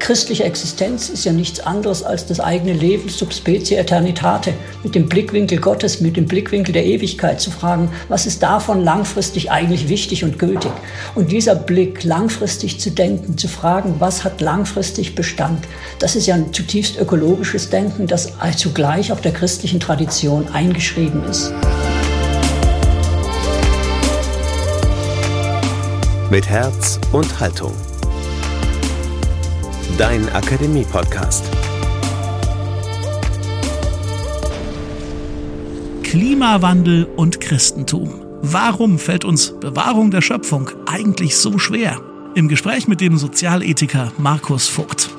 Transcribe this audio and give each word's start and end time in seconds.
christliche 0.00 0.44
Existenz 0.44 1.08
ist 1.10 1.24
ja 1.24 1.32
nichts 1.32 1.60
anderes 1.60 2.02
als 2.02 2.26
das 2.26 2.40
eigene 2.40 2.72
Leben 2.72 3.08
subspecie 3.08 3.78
aeternitate, 3.78 4.54
mit 4.82 4.94
dem 4.94 5.08
Blickwinkel 5.08 5.58
Gottes, 5.58 6.00
mit 6.00 6.16
dem 6.16 6.26
Blickwinkel 6.26 6.72
der 6.72 6.84
Ewigkeit 6.86 7.40
zu 7.40 7.50
fragen, 7.50 7.90
was 8.08 8.26
ist 8.26 8.42
davon 8.42 8.82
langfristig 8.82 9.50
eigentlich 9.50 9.88
wichtig 9.88 10.24
und 10.24 10.38
gültig? 10.38 10.72
Und 11.14 11.30
dieser 11.30 11.54
Blick, 11.54 12.02
langfristig 12.02 12.80
zu 12.80 12.90
denken, 12.90 13.38
zu 13.38 13.46
fragen, 13.46 13.96
was 13.98 14.24
hat 14.24 14.40
langfristig 14.40 15.14
Bestand, 15.14 15.64
das 15.98 16.16
ist 16.16 16.26
ja 16.26 16.34
ein 16.34 16.52
zutiefst 16.52 16.98
ökologisches 16.98 17.70
Denken, 17.70 18.06
das 18.06 18.32
zugleich 18.56 19.12
auch 19.12 19.20
der 19.20 19.32
christlichen 19.32 19.80
Tradition 19.80 20.48
eingeschrieben 20.48 21.22
ist. 21.24 21.52
Mit 26.30 26.48
Herz 26.48 26.98
und 27.12 27.38
Haltung 27.38 27.74
dein 30.00 30.26
Akademie-Podcast. 30.30 31.44
Klimawandel 36.02 37.04
und 37.04 37.42
Christentum. 37.42 38.22
Warum 38.40 38.98
fällt 38.98 39.26
uns 39.26 39.52
Bewahrung 39.60 40.10
der 40.10 40.22
Schöpfung 40.22 40.70
eigentlich 40.86 41.36
so 41.36 41.58
schwer? 41.58 42.00
Im 42.34 42.48
Gespräch 42.48 42.88
mit 42.88 43.02
dem 43.02 43.18
Sozialethiker 43.18 44.10
Markus 44.16 44.68
Vogt. 44.68 45.09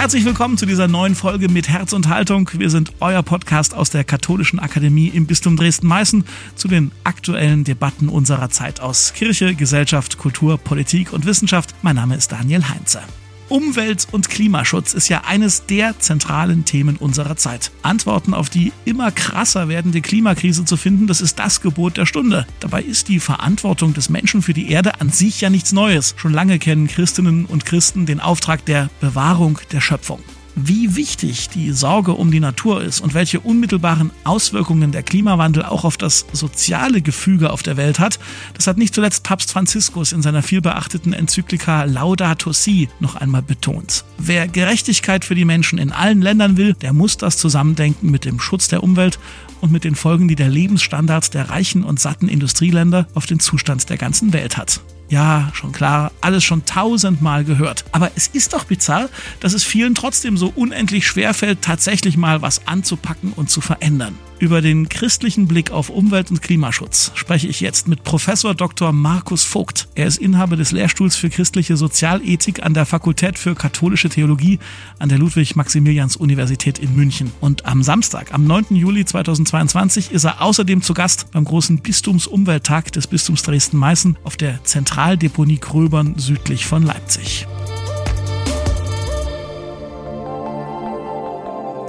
Herzlich 0.00 0.24
willkommen 0.24 0.56
zu 0.56 0.64
dieser 0.64 0.88
neuen 0.88 1.14
Folge 1.14 1.50
mit 1.50 1.68
Herz 1.68 1.92
und 1.92 2.08
Haltung. 2.08 2.48
Wir 2.54 2.70
sind 2.70 2.90
euer 3.00 3.22
Podcast 3.22 3.74
aus 3.74 3.90
der 3.90 4.02
Katholischen 4.02 4.58
Akademie 4.58 5.08
im 5.08 5.26
Bistum 5.26 5.58
Dresden-Meißen 5.58 6.24
zu 6.54 6.68
den 6.68 6.90
aktuellen 7.04 7.64
Debatten 7.64 8.08
unserer 8.08 8.48
Zeit 8.48 8.80
aus 8.80 9.12
Kirche, 9.12 9.54
Gesellschaft, 9.54 10.16
Kultur, 10.16 10.56
Politik 10.56 11.12
und 11.12 11.26
Wissenschaft. 11.26 11.74
Mein 11.82 11.96
Name 11.96 12.16
ist 12.16 12.32
Daniel 12.32 12.66
Heinze. 12.66 13.02
Umwelt- 13.50 14.06
und 14.12 14.30
Klimaschutz 14.30 14.94
ist 14.94 15.08
ja 15.08 15.24
eines 15.26 15.66
der 15.66 15.98
zentralen 15.98 16.64
Themen 16.64 16.96
unserer 16.96 17.36
Zeit. 17.36 17.72
Antworten 17.82 18.32
auf 18.32 18.48
die 18.48 18.72
immer 18.84 19.10
krasser 19.10 19.68
werdende 19.68 20.00
Klimakrise 20.00 20.64
zu 20.64 20.76
finden, 20.76 21.08
das 21.08 21.20
ist 21.20 21.38
das 21.40 21.60
Gebot 21.60 21.96
der 21.96 22.06
Stunde. 22.06 22.46
Dabei 22.60 22.82
ist 22.82 23.08
die 23.08 23.18
Verantwortung 23.18 23.92
des 23.92 24.08
Menschen 24.08 24.40
für 24.40 24.54
die 24.54 24.70
Erde 24.70 25.00
an 25.00 25.10
sich 25.10 25.40
ja 25.40 25.50
nichts 25.50 25.72
Neues. 25.72 26.14
Schon 26.16 26.32
lange 26.32 26.60
kennen 26.60 26.86
Christinnen 26.86 27.44
und 27.44 27.66
Christen 27.66 28.06
den 28.06 28.20
Auftrag 28.20 28.64
der 28.64 28.88
Bewahrung 29.00 29.58
der 29.72 29.80
Schöpfung 29.80 30.20
wie 30.66 30.96
wichtig 30.96 31.48
die 31.48 31.72
Sorge 31.72 32.12
um 32.12 32.30
die 32.30 32.40
Natur 32.40 32.82
ist 32.82 33.00
und 33.00 33.14
welche 33.14 33.40
unmittelbaren 33.40 34.10
Auswirkungen 34.24 34.92
der 34.92 35.02
Klimawandel 35.02 35.64
auch 35.64 35.84
auf 35.84 35.96
das 35.96 36.26
soziale 36.32 37.02
Gefüge 37.02 37.50
auf 37.50 37.62
der 37.62 37.76
Welt 37.76 37.98
hat, 37.98 38.18
das 38.54 38.66
hat 38.66 38.78
nicht 38.78 38.94
zuletzt 38.94 39.22
Papst 39.22 39.52
Franziskus 39.52 40.12
in 40.12 40.22
seiner 40.22 40.42
vielbeachteten 40.42 41.12
Enzyklika 41.12 41.84
Laudato 41.84 42.52
Si 42.52 42.88
noch 43.00 43.16
einmal 43.16 43.42
betont. 43.42 44.04
Wer 44.18 44.48
Gerechtigkeit 44.48 45.24
für 45.24 45.34
die 45.34 45.44
Menschen 45.44 45.78
in 45.78 45.92
allen 45.92 46.22
Ländern 46.22 46.56
will, 46.56 46.74
der 46.74 46.92
muss 46.92 47.16
das 47.16 47.38
zusammendenken 47.38 48.10
mit 48.10 48.24
dem 48.24 48.40
Schutz 48.40 48.68
der 48.68 48.82
Umwelt 48.82 49.18
und 49.60 49.72
mit 49.72 49.84
den 49.84 49.94
Folgen, 49.94 50.28
die 50.28 50.36
der 50.36 50.48
Lebensstandard 50.48 51.34
der 51.34 51.50
reichen 51.50 51.84
und 51.84 52.00
satten 52.00 52.28
Industrieländer 52.28 53.06
auf 53.14 53.26
den 53.26 53.40
Zustand 53.40 53.88
der 53.90 53.98
ganzen 53.98 54.32
Welt 54.32 54.56
hat. 54.56 54.80
Ja, 55.10 55.50
schon 55.54 55.72
klar, 55.72 56.12
alles 56.20 56.44
schon 56.44 56.64
tausendmal 56.64 57.44
gehört. 57.44 57.84
Aber 57.90 58.12
es 58.14 58.28
ist 58.28 58.52
doch 58.52 58.64
bizarr, 58.64 59.08
dass 59.40 59.54
es 59.54 59.64
vielen 59.64 59.96
trotzdem 59.96 60.36
so 60.36 60.52
unendlich 60.54 61.04
schwerfällt, 61.04 61.62
tatsächlich 61.62 62.16
mal 62.16 62.42
was 62.42 62.68
anzupacken 62.68 63.32
und 63.32 63.50
zu 63.50 63.60
verändern. 63.60 64.16
Über 64.40 64.62
den 64.62 64.88
christlichen 64.88 65.46
Blick 65.46 65.70
auf 65.70 65.90
Umwelt- 65.90 66.30
und 66.30 66.40
Klimaschutz 66.40 67.12
spreche 67.14 67.46
ich 67.46 67.60
jetzt 67.60 67.88
mit 67.88 68.04
Professor 68.04 68.54
Dr. 68.54 68.90
Markus 68.90 69.44
Vogt. 69.44 69.88
Er 69.94 70.06
ist 70.06 70.16
Inhaber 70.16 70.56
des 70.56 70.72
Lehrstuhls 70.72 71.14
für 71.14 71.28
christliche 71.28 71.76
Sozialethik 71.76 72.64
an 72.64 72.72
der 72.72 72.86
Fakultät 72.86 73.38
für 73.38 73.54
katholische 73.54 74.08
Theologie 74.08 74.58
an 74.98 75.10
der 75.10 75.18
Ludwig-Maximilians-Universität 75.18 76.78
in 76.78 76.96
München. 76.96 77.30
Und 77.40 77.66
am 77.66 77.82
Samstag, 77.82 78.32
am 78.32 78.46
9. 78.46 78.76
Juli 78.76 79.04
2022, 79.04 80.10
ist 80.10 80.24
er 80.24 80.40
außerdem 80.40 80.80
zu 80.80 80.94
Gast 80.94 81.30
beim 81.32 81.44
großen 81.44 81.80
Bistumsumwelttag 81.80 82.92
des 82.92 83.08
Bistums 83.08 83.42
Dresden-Meißen 83.42 84.16
auf 84.24 84.38
der 84.38 84.64
Zentraldeponie 85.00 85.58
Gröbern 85.58 86.18
südlich 86.18 86.66
von 86.66 86.82
Leipzig. 86.82 87.46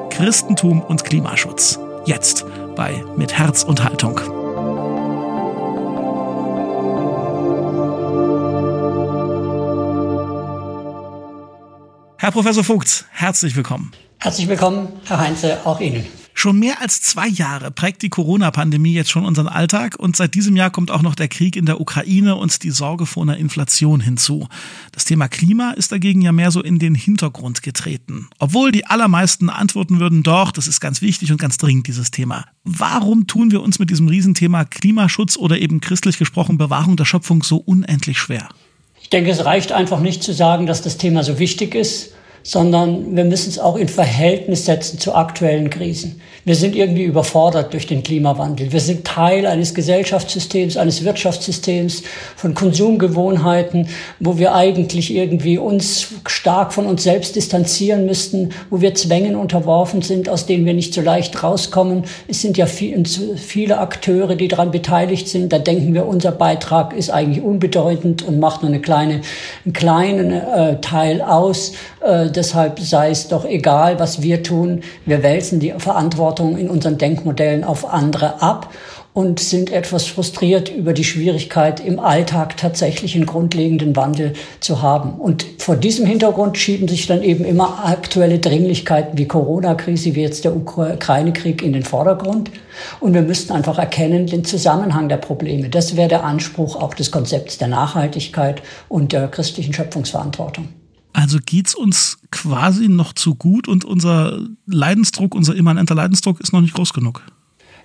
Christentum 0.09 0.81
und 0.81 1.03
Klimaschutz. 1.03 1.77
Jetzt 2.05 2.45
bei 2.77 3.03
Mit 3.17 3.37
Herz 3.37 3.63
und 3.63 3.83
Haltung. 3.83 4.17
Herr 12.17 12.31
Professor 12.31 12.63
Vogt, 12.63 13.07
herzlich 13.11 13.57
willkommen. 13.57 13.91
Herzlich 14.19 14.47
willkommen, 14.47 14.87
Herr 15.03 15.19
Heinze, 15.19 15.59
auch 15.65 15.81
Ihnen. 15.81 16.07
Schon 16.41 16.57
mehr 16.57 16.81
als 16.81 17.03
zwei 17.03 17.27
Jahre 17.27 17.69
prägt 17.69 18.01
die 18.01 18.09
Corona-Pandemie 18.09 18.93
jetzt 18.93 19.11
schon 19.11 19.25
unseren 19.25 19.47
Alltag 19.47 19.97
und 19.99 20.15
seit 20.15 20.33
diesem 20.33 20.55
Jahr 20.55 20.71
kommt 20.71 20.89
auch 20.89 21.03
noch 21.03 21.13
der 21.13 21.27
Krieg 21.27 21.55
in 21.55 21.67
der 21.67 21.79
Ukraine 21.79 22.35
und 22.35 22.63
die 22.63 22.71
Sorge 22.71 23.05
vor 23.05 23.21
einer 23.21 23.37
Inflation 23.37 23.99
hinzu. 23.99 24.47
Das 24.91 25.05
Thema 25.05 25.27
Klima 25.27 25.69
ist 25.73 25.91
dagegen 25.91 26.19
ja 26.23 26.31
mehr 26.31 26.49
so 26.49 26.63
in 26.63 26.79
den 26.79 26.95
Hintergrund 26.95 27.61
getreten. 27.61 28.27
Obwohl 28.39 28.71
die 28.71 28.87
allermeisten 28.87 29.51
antworten 29.51 29.99
würden, 29.99 30.23
doch, 30.23 30.51
das 30.51 30.67
ist 30.67 30.79
ganz 30.79 31.03
wichtig 31.03 31.31
und 31.31 31.39
ganz 31.39 31.57
dringend, 31.57 31.85
dieses 31.85 32.09
Thema. 32.09 32.45
Warum 32.63 33.27
tun 33.27 33.51
wir 33.51 33.61
uns 33.61 33.77
mit 33.77 33.91
diesem 33.91 34.07
Riesenthema 34.07 34.65
Klimaschutz 34.65 35.37
oder 35.37 35.59
eben 35.59 35.79
christlich 35.79 36.17
gesprochen 36.17 36.57
Bewahrung 36.57 36.95
der 36.95 37.05
Schöpfung 37.05 37.43
so 37.43 37.57
unendlich 37.57 38.17
schwer? 38.17 38.49
Ich 38.99 39.11
denke, 39.11 39.29
es 39.29 39.45
reicht 39.45 39.73
einfach 39.73 39.99
nicht 39.99 40.23
zu 40.23 40.33
sagen, 40.33 40.65
dass 40.65 40.81
das 40.81 40.97
Thema 40.97 41.23
so 41.23 41.37
wichtig 41.37 41.75
ist, 41.75 42.13
sondern 42.43 43.15
wir 43.15 43.25
müssen 43.25 43.49
es 43.49 43.59
auch 43.59 43.75
in 43.75 43.87
Verhältnis 43.87 44.65
setzen 44.65 44.99
zu 44.99 45.13
aktuellen 45.13 45.69
Krisen. 45.69 46.21
Wir 46.43 46.55
sind 46.55 46.75
irgendwie 46.75 47.03
überfordert 47.03 47.71
durch 47.73 47.85
den 47.85 48.01
Klimawandel. 48.01 48.71
Wir 48.71 48.79
sind 48.79 49.05
Teil 49.05 49.45
eines 49.45 49.75
Gesellschaftssystems, 49.75 50.75
eines 50.75 51.03
Wirtschaftssystems, 51.03 52.01
von 52.35 52.55
Konsumgewohnheiten, 52.55 53.87
wo 54.19 54.39
wir 54.39 54.55
eigentlich 54.55 55.13
irgendwie 55.13 55.59
uns 55.59 56.07
stark 56.27 56.73
von 56.73 56.87
uns 56.87 57.03
selbst 57.03 57.35
distanzieren 57.35 58.07
müssten, 58.07 58.49
wo 58.71 58.81
wir 58.81 58.95
Zwängen 58.95 59.35
unterworfen 59.35 60.01
sind, 60.01 60.29
aus 60.29 60.47
denen 60.47 60.65
wir 60.65 60.73
nicht 60.73 60.95
so 60.95 61.01
leicht 61.01 61.43
rauskommen. 61.43 62.05
Es 62.27 62.41
sind 62.41 62.57
ja 62.57 62.65
viele 62.65 63.77
Akteure, 63.77 64.35
die 64.35 64.47
daran 64.47 64.71
beteiligt 64.71 65.27
sind. 65.27 65.53
Da 65.53 65.59
denken 65.59 65.93
wir, 65.93 66.07
unser 66.07 66.31
Beitrag 66.31 66.93
ist 66.93 67.11
eigentlich 67.11 67.43
unbedeutend 67.43 68.23
und 68.23 68.39
macht 68.39 68.63
nur 68.63 68.71
eine 68.71 68.81
kleine, 68.81 69.21
einen 69.63 69.73
kleinen 69.73 70.31
äh, 70.31 70.81
Teil 70.81 71.21
aus. 71.21 71.73
Äh, 72.03 72.30
deshalb 72.35 72.79
sei 72.79 73.11
es 73.11 73.27
doch 73.27 73.45
egal, 73.45 73.99
was 73.99 74.21
wir 74.21 74.43
tun. 74.43 74.81
Wir 75.05 75.23
wälzen 75.23 75.59
die 75.59 75.73
Verantwortung 75.77 76.57
in 76.57 76.69
unseren 76.69 76.97
Denkmodellen 76.97 77.63
auf 77.63 77.91
andere 77.91 78.41
ab 78.41 78.73
und 79.13 79.39
sind 79.39 79.71
etwas 79.71 80.07
frustriert 80.07 80.69
über 80.69 80.93
die 80.93 81.03
Schwierigkeit, 81.03 81.81
im 81.81 81.99
Alltag 81.99 82.55
tatsächlich 82.55 83.15
einen 83.15 83.25
grundlegenden 83.25 83.95
Wandel 83.95 84.33
zu 84.61 84.81
haben. 84.81 85.13
Und 85.19 85.45
vor 85.57 85.75
diesem 85.75 86.05
Hintergrund 86.05 86.57
schieben 86.57 86.87
sich 86.87 87.07
dann 87.07 87.21
eben 87.21 87.43
immer 87.43 87.85
aktuelle 87.85 88.39
Dringlichkeiten 88.39 89.17
wie 89.17 89.27
Corona-Krise, 89.27 90.15
wie 90.15 90.21
jetzt 90.21 90.45
der 90.45 90.55
Ukraine-Krieg 90.55 91.61
in 91.61 91.73
den 91.73 91.83
Vordergrund. 91.83 92.51
Und 93.01 93.13
wir 93.13 93.21
müssten 93.21 93.51
einfach 93.51 93.77
erkennen 93.77 94.27
den 94.27 94.45
Zusammenhang 94.45 95.09
der 95.09 95.17
Probleme. 95.17 95.69
Das 95.69 95.97
wäre 95.97 96.07
der 96.07 96.23
Anspruch 96.23 96.77
auch 96.77 96.93
des 96.93 97.11
Konzepts 97.11 97.57
der 97.57 97.67
Nachhaltigkeit 97.67 98.61
und 98.87 99.11
der 99.11 99.27
christlichen 99.27 99.73
Schöpfungsverantwortung. 99.73 100.69
Also 101.13 101.39
geht's 101.45 101.75
uns 101.75 102.19
quasi 102.31 102.87
noch 102.87 103.13
zu 103.13 103.35
gut 103.35 103.67
und 103.67 103.85
unser 103.85 104.39
Leidensdruck, 104.65 105.35
unser 105.35 105.55
immanenter 105.55 105.95
Leidensdruck 105.95 106.39
ist 106.39 106.53
noch 106.53 106.61
nicht 106.61 106.73
groß 106.73 106.93
genug. 106.93 107.23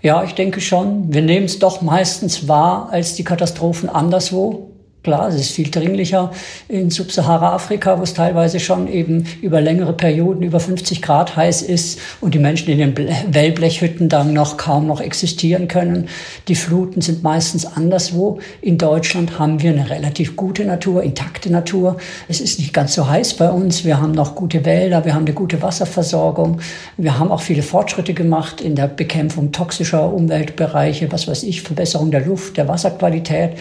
Ja, 0.02 0.22
ich 0.22 0.34
denke 0.34 0.60
schon. 0.60 1.12
Wir 1.12 1.22
nehmen 1.22 1.46
es 1.46 1.58
doch 1.58 1.82
meistens 1.82 2.46
wahr 2.46 2.88
als 2.90 3.14
die 3.14 3.24
Katastrophen 3.24 3.88
anderswo. 3.88 4.75
Klar, 5.06 5.28
es 5.28 5.36
ist 5.36 5.52
viel 5.52 5.70
dringlicher 5.70 6.32
in 6.66 6.90
Subsahara-Afrika, 6.90 7.96
wo 7.96 8.02
es 8.02 8.12
teilweise 8.12 8.58
schon 8.58 8.88
eben 8.88 9.24
über 9.40 9.60
längere 9.60 9.92
Perioden 9.92 10.42
über 10.42 10.58
50 10.58 11.00
Grad 11.00 11.36
heiß 11.36 11.62
ist 11.62 12.00
und 12.20 12.34
die 12.34 12.40
Menschen 12.40 12.70
in 12.70 12.78
den 12.78 12.96
Wellblechhütten 13.32 14.08
dann 14.08 14.32
noch 14.32 14.56
kaum 14.56 14.88
noch 14.88 15.00
existieren 15.00 15.68
können. 15.68 16.08
Die 16.48 16.56
Fluten 16.56 17.02
sind 17.02 17.22
meistens 17.22 17.66
anderswo. 17.66 18.40
In 18.60 18.78
Deutschland 18.78 19.38
haben 19.38 19.62
wir 19.62 19.70
eine 19.70 19.88
relativ 19.88 20.34
gute 20.34 20.64
Natur, 20.64 21.04
intakte 21.04 21.52
Natur. 21.52 21.98
Es 22.26 22.40
ist 22.40 22.58
nicht 22.58 22.74
ganz 22.74 22.92
so 22.94 23.08
heiß 23.08 23.34
bei 23.34 23.48
uns. 23.48 23.84
Wir 23.84 24.00
haben 24.00 24.10
noch 24.10 24.34
gute 24.34 24.64
Wälder, 24.64 25.04
wir 25.04 25.14
haben 25.14 25.24
eine 25.24 25.34
gute 25.34 25.62
Wasserversorgung. 25.62 26.58
Wir 26.96 27.16
haben 27.16 27.30
auch 27.30 27.42
viele 27.42 27.62
Fortschritte 27.62 28.12
gemacht 28.12 28.60
in 28.60 28.74
der 28.74 28.88
Bekämpfung 28.88 29.52
toxischer 29.52 30.12
Umweltbereiche, 30.12 31.12
was 31.12 31.28
weiß 31.28 31.44
ich, 31.44 31.62
Verbesserung 31.62 32.10
der 32.10 32.26
Luft, 32.26 32.56
der 32.56 32.66
Wasserqualität. 32.66 33.52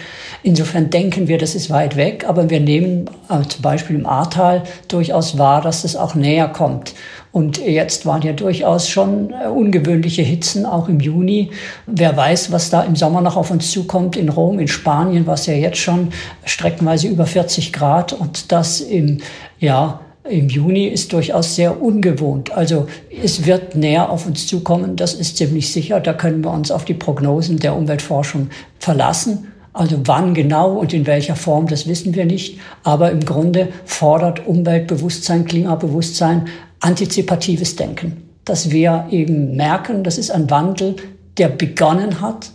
Insofern 0.42 0.90
denken 0.90 1.28
wir, 1.28 1.35
wir, 1.36 1.40
das 1.40 1.54
ist 1.54 1.68
weit 1.68 1.96
weg, 1.96 2.24
aber 2.26 2.48
wir 2.48 2.60
nehmen 2.60 3.10
äh, 3.28 3.46
zum 3.46 3.60
Beispiel 3.60 3.96
im 3.96 4.06
Ahrtal 4.06 4.62
durchaus 4.88 5.36
wahr, 5.36 5.60
dass 5.60 5.84
es 5.84 5.94
auch 5.94 6.14
näher 6.14 6.48
kommt. 6.48 6.94
Und 7.30 7.58
jetzt 7.58 8.06
waren 8.06 8.22
ja 8.22 8.32
durchaus 8.32 8.88
schon 8.88 9.34
äh, 9.34 9.48
ungewöhnliche 9.48 10.22
Hitzen, 10.22 10.64
auch 10.64 10.88
im 10.88 10.98
Juni. 10.98 11.50
Wer 11.86 12.16
weiß, 12.16 12.52
was 12.52 12.70
da 12.70 12.82
im 12.84 12.96
Sommer 12.96 13.20
noch 13.20 13.36
auf 13.36 13.50
uns 13.50 13.70
zukommt. 13.70 14.16
In 14.16 14.30
Rom, 14.30 14.58
in 14.58 14.68
Spanien 14.68 15.26
war 15.26 15.34
es 15.34 15.44
ja 15.44 15.52
jetzt 15.52 15.76
schon 15.76 16.08
streckenweise 16.46 17.08
über 17.08 17.26
40 17.26 17.74
Grad 17.74 18.14
und 18.14 18.50
das 18.50 18.80
im, 18.80 19.18
ja, 19.58 20.00
im 20.24 20.48
Juni 20.48 20.86
ist 20.86 21.12
durchaus 21.12 21.54
sehr 21.54 21.82
ungewohnt. 21.82 22.50
Also 22.50 22.86
es 23.22 23.44
wird 23.44 23.76
näher 23.76 24.08
auf 24.08 24.26
uns 24.26 24.46
zukommen, 24.46 24.96
das 24.96 25.12
ist 25.12 25.36
ziemlich 25.36 25.70
sicher. 25.70 26.00
Da 26.00 26.14
können 26.14 26.42
wir 26.42 26.50
uns 26.50 26.70
auf 26.70 26.86
die 26.86 26.94
Prognosen 26.94 27.58
der 27.58 27.76
Umweltforschung 27.76 28.48
verlassen. 28.78 29.52
Also 29.76 30.00
wann 30.04 30.32
genau 30.32 30.72
und 30.72 30.94
in 30.94 31.06
welcher 31.06 31.36
Form, 31.36 31.66
das 31.66 31.86
wissen 31.86 32.14
wir 32.14 32.24
nicht. 32.24 32.58
Aber 32.82 33.10
im 33.10 33.20
Grunde 33.20 33.68
fordert 33.84 34.46
Umweltbewusstsein, 34.46 35.44
Klimabewusstsein 35.44 36.48
antizipatives 36.80 37.76
Denken. 37.76 38.22
Dass 38.46 38.70
wir 38.70 39.06
eben 39.10 39.54
merken, 39.54 40.02
das 40.02 40.16
ist 40.16 40.30
ein 40.30 40.50
Wandel, 40.50 40.96
der 41.36 41.48
begonnen 41.48 42.22
hat, 42.22 42.50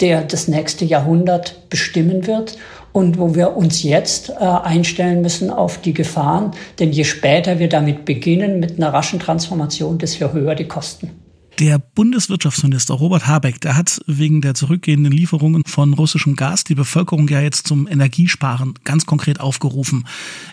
der 0.00 0.22
das 0.22 0.46
nächste 0.46 0.84
Jahrhundert 0.84 1.68
bestimmen 1.70 2.28
wird 2.28 2.56
und 2.92 3.18
wo 3.18 3.34
wir 3.34 3.56
uns 3.56 3.82
jetzt 3.82 4.30
äh, 4.30 4.34
einstellen 4.34 5.22
müssen 5.22 5.50
auf 5.50 5.78
die 5.78 5.92
Gefahren. 5.92 6.52
Denn 6.78 6.92
je 6.92 7.04
später 7.04 7.58
wir 7.58 7.68
damit 7.68 8.04
beginnen, 8.04 8.60
mit 8.60 8.78
einer 8.78 8.92
raschen 8.92 9.18
Transformation, 9.18 9.98
desto 9.98 10.32
höher 10.32 10.54
die 10.54 10.68
Kosten. 10.68 11.19
Der 11.58 11.78
Bundeswirtschaftsminister 11.78 12.94
Robert 12.94 13.26
Habeck, 13.26 13.60
der 13.60 13.76
hat 13.76 14.00
wegen 14.06 14.40
der 14.40 14.54
zurückgehenden 14.54 15.12
Lieferungen 15.12 15.62
von 15.66 15.92
russischem 15.92 16.34
Gas 16.34 16.64
die 16.64 16.74
Bevölkerung 16.74 17.28
ja 17.28 17.40
jetzt 17.40 17.66
zum 17.66 17.86
Energiesparen 17.86 18.74
ganz 18.84 19.04
konkret 19.04 19.40
aufgerufen. 19.40 20.06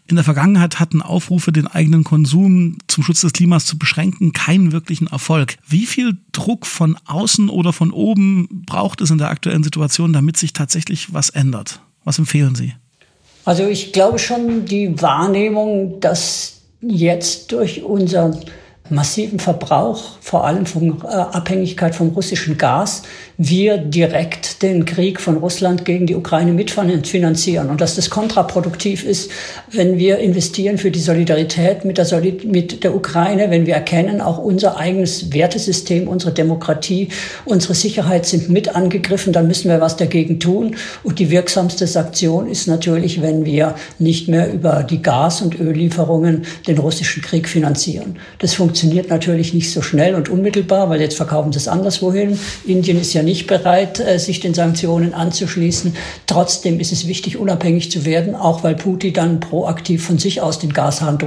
In 0.07 0.15
der 0.15 0.25
Vergangenheit 0.25 0.79
hatten 0.81 1.01
Aufrufe, 1.01 1.53
den 1.53 1.67
eigenen 1.67 2.03
Konsum 2.03 2.77
zum 2.87 3.03
Schutz 3.03 3.21
des 3.21 3.31
Klimas 3.31 3.65
zu 3.65 3.77
beschränken, 3.77 4.33
keinen 4.33 4.73
wirklichen 4.73 5.07
Erfolg. 5.07 5.57
Wie 5.65 5.85
viel 5.85 6.17
Druck 6.33 6.65
von 6.65 6.97
außen 7.05 7.49
oder 7.49 7.71
von 7.71 7.91
oben 7.91 8.63
braucht 8.65 8.99
es 8.99 9.09
in 9.09 9.17
der 9.17 9.29
aktuellen 9.29 9.63
Situation, 9.63 10.11
damit 10.11 10.35
sich 10.35 10.51
tatsächlich 10.51 11.13
was 11.13 11.29
ändert? 11.29 11.79
Was 12.03 12.19
empfehlen 12.19 12.55
Sie? 12.55 12.73
Also 13.45 13.65
ich 13.65 13.93
glaube 13.93 14.19
schon 14.19 14.65
die 14.65 15.01
Wahrnehmung, 15.01 16.01
dass 16.01 16.61
jetzt 16.81 17.53
durch 17.53 17.81
unser 17.81 18.37
massiven 18.89 19.39
Verbrauch, 19.39 20.17
vor 20.21 20.45
allem 20.45 20.65
von 20.65 21.01
äh, 21.03 21.07
Abhängigkeit 21.07 21.95
vom 21.95 22.09
russischen 22.09 22.57
Gas, 22.57 23.03
wir 23.37 23.77
direkt 23.77 24.63
den 24.63 24.85
Krieg 24.85 25.21
von 25.21 25.37
Russland 25.37 25.85
gegen 25.85 26.07
die 26.07 26.15
Ukraine 26.15 26.53
mitfinanzieren 26.53 27.69
und 27.69 27.81
dass 27.81 27.95
das 27.95 28.09
kontraproduktiv 28.09 29.03
ist, 29.03 29.29
wenn 29.71 29.99
wir 29.99 30.17
investieren 30.19 30.77
für 30.77 30.89
die 30.89 30.99
Solidarität 30.99 31.85
mit 31.85 31.97
der, 31.97 32.05
Solid 32.05 32.45
mit 32.45 32.83
der 32.83 32.95
Ukraine, 32.95 33.51
wenn 33.51 33.67
wir 33.67 33.75
erkennen, 33.75 34.21
auch 34.21 34.39
unser 34.39 34.77
eigenes 34.77 35.33
Wertesystem, 35.33 36.07
unsere 36.07 36.33
Demokratie, 36.33 37.09
unsere 37.45 37.75
Sicherheit 37.75 38.25
sind 38.25 38.49
mit 38.49 38.75
angegriffen, 38.75 39.33
dann 39.33 39.47
müssen 39.47 39.69
wir 39.69 39.81
was 39.81 39.97
dagegen 39.97 40.39
tun. 40.39 40.75
Und 41.03 41.19
die 41.19 41.29
wirksamste 41.29 41.85
Sanktion 41.85 42.49
ist 42.49 42.67
natürlich, 42.67 43.21
wenn 43.21 43.45
wir 43.45 43.75
nicht 43.99 44.27
mehr 44.29 44.51
über 44.51 44.83
die 44.83 45.01
Gas- 45.01 45.41
und 45.41 45.59
Öllieferungen 45.59 46.45
den 46.67 46.79
russischen 46.79 47.21
Krieg 47.21 47.47
finanzieren. 47.47 48.17
Das 48.39 48.55
funktioniert 48.55 48.76
natürlich 48.83 49.53
nicht 49.53 49.71
so 49.71 49.81
schnell 49.81 50.15
und 50.15 50.29
unmittelbar, 50.29 50.89
weil 50.89 51.01
jetzt 51.01 51.15
verkaufen 51.15 51.51
sie 51.51 51.57
es 51.57 51.67
anderswohin. 51.67 52.39
Indien 52.65 52.99
ist 52.99 53.13
ja 53.13 53.23
nicht 53.23 53.47
bereit, 53.47 53.99
äh, 53.99 54.19
sich 54.19 54.39
den 54.39 54.53
Sanktionen 54.53 55.13
anzuschließen. 55.13 55.95
Trotzdem 56.25 56.79
ist 56.79 56.91
es 56.91 57.07
wichtig, 57.07 57.37
unabhängig 57.37 57.91
zu 57.91 58.05
werden, 58.05 58.35
auch 58.35 58.63
weil 58.63 58.75
Putin 58.75 59.13
dann 59.13 59.39
proaktiv 59.39 60.05
von 60.05 60.17
sich 60.17 60.41
aus 60.41 60.59
den 60.59 60.73
Gashahn 60.73 61.17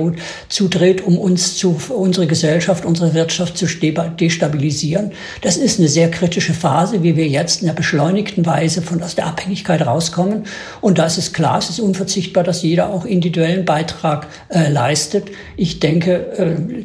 zudreht, 0.49 1.05
um 1.05 1.19
uns 1.19 1.57
zu, 1.57 1.77
unsere 1.89 2.27
Gesellschaft, 2.27 2.85
unsere 2.85 3.15
Wirtschaft 3.15 3.57
zu 3.57 3.67
destabilisieren. 3.67 5.13
Das 5.43 5.57
ist 5.57 5.79
eine 5.79 5.89
sehr 5.89 6.11
kritische 6.11 6.55
Phase, 6.55 7.03
wie 7.03 7.17
wir 7.17 7.27
jetzt 7.27 7.63
in 7.63 7.67
der 7.67 7.75
beschleunigten 7.75 8.47
Weise 8.47 8.83
von 8.83 9.03
aus 9.03 9.15
der 9.15 9.27
Abhängigkeit 9.27 9.85
rauskommen. 9.87 10.45
Und 10.81 10.99
da 10.99 11.07
ist 11.07 11.19
es 11.19 11.33
klar, 11.33 11.59
es 11.59 11.71
ist 11.71 11.81
unverzichtbar, 11.81 12.45
dass 12.45 12.63
jeder 12.63 12.91
auch 12.91 13.05
individuellen 13.05 13.65
Beitrag 13.65 14.29
äh, 14.49 14.71
leistet. 14.71 15.31
Ich 15.57 15.81
denke, 15.81 16.13
äh, 16.37 16.85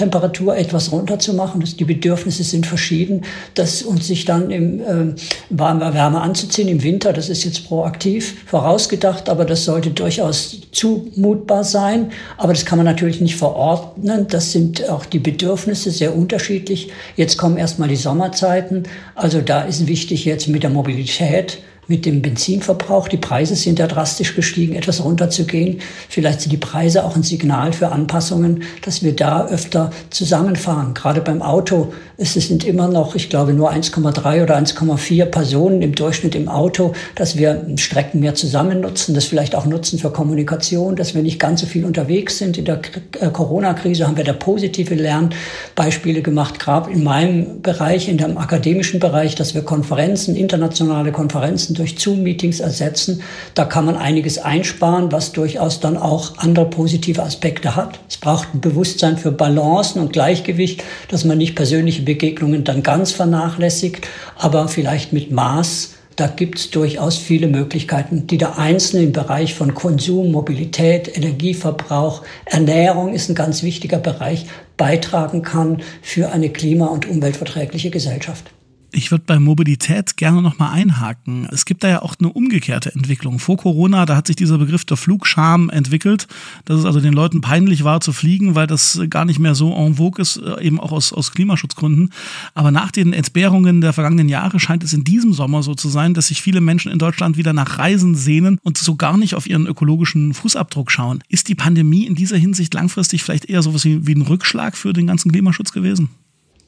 Raumtemperatur 0.00 0.56
etwas 0.56 0.92
runterzumachen, 0.92 1.62
die 1.62 1.84
Bedürfnisse 1.84 2.42
sind 2.42 2.66
verschieden, 2.66 3.22
dass 3.54 3.82
uns 3.82 4.06
sich 4.06 4.24
dann 4.24 4.50
im 4.50 4.80
äh, 4.80 5.14
warme 5.50 5.92
Wärme 5.94 6.20
anzuziehen 6.20 6.68
im 6.68 6.82
Winter. 6.82 7.12
Das 7.12 7.28
ist 7.28 7.44
jetzt 7.44 7.66
proaktiv 7.66 8.36
vorausgedacht, 8.46 9.28
aber 9.28 9.44
das 9.44 9.64
sollte 9.64 9.90
durchaus 9.90 10.60
zumutbar 10.72 11.64
sein. 11.64 12.10
Aber 12.38 12.52
das 12.52 12.64
kann 12.64 12.78
man 12.78 12.86
natürlich 12.86 13.20
nicht 13.20 13.36
verordnen. 13.36 14.26
Das 14.28 14.52
sind 14.52 14.88
auch 14.88 15.04
die 15.04 15.18
Bedürfnisse 15.18 15.90
sehr 15.90 16.16
unterschiedlich. 16.16 16.90
Jetzt 17.16 17.36
kommen 17.36 17.56
erstmal 17.56 17.88
die 17.88 17.96
Sommerzeiten. 17.96 18.84
Also 19.14 19.40
da 19.40 19.62
ist 19.62 19.86
wichtig 19.86 20.24
jetzt 20.24 20.48
mit 20.48 20.62
der 20.62 20.70
Mobilität 20.70 21.58
mit 21.90 22.06
dem 22.06 22.22
Benzinverbrauch. 22.22 23.08
Die 23.08 23.16
Preise 23.16 23.56
sind 23.56 23.80
ja 23.80 23.88
drastisch 23.88 24.36
gestiegen, 24.36 24.76
etwas 24.76 25.04
runterzugehen. 25.04 25.80
Vielleicht 26.08 26.40
sind 26.40 26.52
die 26.52 26.56
Preise 26.56 27.04
auch 27.04 27.16
ein 27.16 27.24
Signal 27.24 27.72
für 27.72 27.90
Anpassungen, 27.90 28.62
dass 28.82 29.02
wir 29.02 29.14
da 29.14 29.46
öfter 29.46 29.90
zusammenfahren. 30.08 30.94
Gerade 30.94 31.20
beim 31.20 31.42
Auto 31.42 31.92
es 32.22 32.34
sind 32.34 32.64
immer 32.64 32.86
noch, 32.86 33.14
ich 33.14 33.30
glaube, 33.30 33.54
nur 33.54 33.72
1,3 33.72 34.42
oder 34.42 34.58
1,4 34.58 35.24
Personen 35.24 35.80
im 35.80 35.94
Durchschnitt 35.94 36.34
im 36.34 36.50
Auto, 36.50 36.92
dass 37.14 37.38
wir 37.38 37.64
Strecken 37.76 38.20
mehr 38.20 38.34
zusammen 38.34 38.82
nutzen, 38.82 39.14
das 39.14 39.24
vielleicht 39.24 39.54
auch 39.54 39.64
nutzen 39.64 39.98
für 39.98 40.10
Kommunikation, 40.10 40.96
dass 40.96 41.14
wir 41.14 41.22
nicht 41.22 41.40
ganz 41.40 41.62
so 41.62 41.66
viel 41.66 41.86
unterwegs 41.86 42.36
sind. 42.36 42.58
In 42.58 42.66
der 42.66 42.82
äh, 43.20 43.30
Corona-Krise 43.30 44.06
haben 44.06 44.18
wir 44.18 44.24
da 44.24 44.34
positive 44.34 44.94
Lernbeispiele 44.94 46.20
gemacht, 46.20 46.58
gerade 46.58 46.90
in 46.90 47.02
meinem 47.02 47.62
Bereich, 47.62 48.06
in 48.06 48.18
dem 48.18 48.36
akademischen 48.36 49.00
Bereich, 49.00 49.34
dass 49.34 49.54
wir 49.54 49.62
Konferenzen, 49.62 50.36
internationale 50.36 51.12
Konferenzen 51.12 51.74
durch 51.80 51.98
Zoom-Meetings 51.98 52.60
ersetzen. 52.60 53.22
Da 53.54 53.64
kann 53.64 53.86
man 53.86 53.96
einiges 53.96 54.38
einsparen, 54.38 55.10
was 55.10 55.32
durchaus 55.32 55.80
dann 55.80 55.96
auch 55.96 56.38
andere 56.38 56.66
positive 56.66 57.22
Aspekte 57.22 57.74
hat. 57.74 57.98
Es 58.08 58.18
braucht 58.18 58.54
ein 58.54 58.60
Bewusstsein 58.60 59.16
für 59.18 59.32
Balancen 59.32 60.00
und 60.00 60.12
Gleichgewicht, 60.12 60.84
dass 61.08 61.24
man 61.24 61.38
nicht 61.38 61.56
persönliche 61.56 62.02
Begegnungen 62.02 62.64
dann 62.64 62.82
ganz 62.82 63.12
vernachlässigt, 63.12 64.06
aber 64.36 64.68
vielleicht 64.68 65.12
mit 65.12 65.32
Maß. 65.32 65.94
Da 66.16 66.26
gibt 66.26 66.58
es 66.58 66.70
durchaus 66.70 67.16
viele 67.16 67.46
Möglichkeiten, 67.46 68.26
die 68.26 68.36
der 68.36 68.58
Einzelne 68.58 69.04
im 69.04 69.12
Bereich 69.12 69.54
von 69.54 69.74
Konsum, 69.74 70.32
Mobilität, 70.32 71.16
Energieverbrauch, 71.16 72.22
Ernährung 72.44 73.14
ist 73.14 73.30
ein 73.30 73.34
ganz 73.34 73.62
wichtiger 73.62 73.98
Bereich, 73.98 74.44
beitragen 74.76 75.40
kann 75.40 75.82
für 76.02 76.30
eine 76.30 76.50
klima- 76.50 76.88
und 76.88 77.08
umweltverträgliche 77.08 77.88
Gesellschaft. 77.88 78.50
Ich 78.92 79.10
würde 79.10 79.24
bei 79.26 79.38
Mobilität 79.38 80.16
gerne 80.16 80.42
nochmal 80.42 80.72
einhaken. 80.72 81.46
Es 81.52 81.64
gibt 81.64 81.84
da 81.84 81.88
ja 81.88 82.02
auch 82.02 82.16
eine 82.18 82.32
umgekehrte 82.32 82.92
Entwicklung. 82.92 83.38
Vor 83.38 83.56
Corona, 83.56 84.04
da 84.04 84.16
hat 84.16 84.26
sich 84.26 84.36
dieser 84.36 84.58
Begriff 84.58 84.84
der 84.84 84.96
Flugscham 84.96 85.70
entwickelt, 85.70 86.26
dass 86.64 86.80
es 86.80 86.84
also 86.84 87.00
den 87.00 87.12
Leuten 87.12 87.40
peinlich 87.40 87.84
war 87.84 88.00
zu 88.00 88.12
fliegen, 88.12 88.56
weil 88.56 88.66
das 88.66 89.00
gar 89.08 89.24
nicht 89.24 89.38
mehr 89.38 89.54
so 89.54 89.72
en 89.72 89.94
vogue 89.94 90.20
ist, 90.20 90.38
äh, 90.38 90.60
eben 90.62 90.80
auch 90.80 90.90
aus, 90.90 91.12
aus 91.12 91.30
Klimaschutzgründen. 91.32 92.10
Aber 92.54 92.72
nach 92.72 92.90
den 92.90 93.12
Entbehrungen 93.12 93.80
der 93.80 93.92
vergangenen 93.92 94.28
Jahre 94.28 94.58
scheint 94.58 94.82
es 94.82 94.92
in 94.92 95.04
diesem 95.04 95.32
Sommer 95.32 95.62
so 95.62 95.74
zu 95.74 95.88
sein, 95.88 96.14
dass 96.14 96.28
sich 96.28 96.42
viele 96.42 96.60
Menschen 96.60 96.90
in 96.90 96.98
Deutschland 96.98 97.36
wieder 97.36 97.52
nach 97.52 97.78
Reisen 97.78 98.16
sehnen 98.16 98.58
und 98.62 98.76
so 98.76 98.96
gar 98.96 99.16
nicht 99.16 99.34
auf 99.34 99.48
ihren 99.48 99.66
ökologischen 99.66 100.34
Fußabdruck 100.34 100.90
schauen. 100.90 101.22
Ist 101.28 101.48
die 101.48 101.54
Pandemie 101.54 102.06
in 102.06 102.16
dieser 102.16 102.36
Hinsicht 102.36 102.74
langfristig 102.74 103.22
vielleicht 103.22 103.44
eher 103.44 103.62
sowas 103.62 103.84
wie, 103.84 104.06
wie 104.06 104.14
ein 104.14 104.22
Rückschlag 104.22 104.76
für 104.76 104.92
den 104.92 105.06
ganzen 105.06 105.30
Klimaschutz 105.30 105.70
gewesen? 105.70 106.10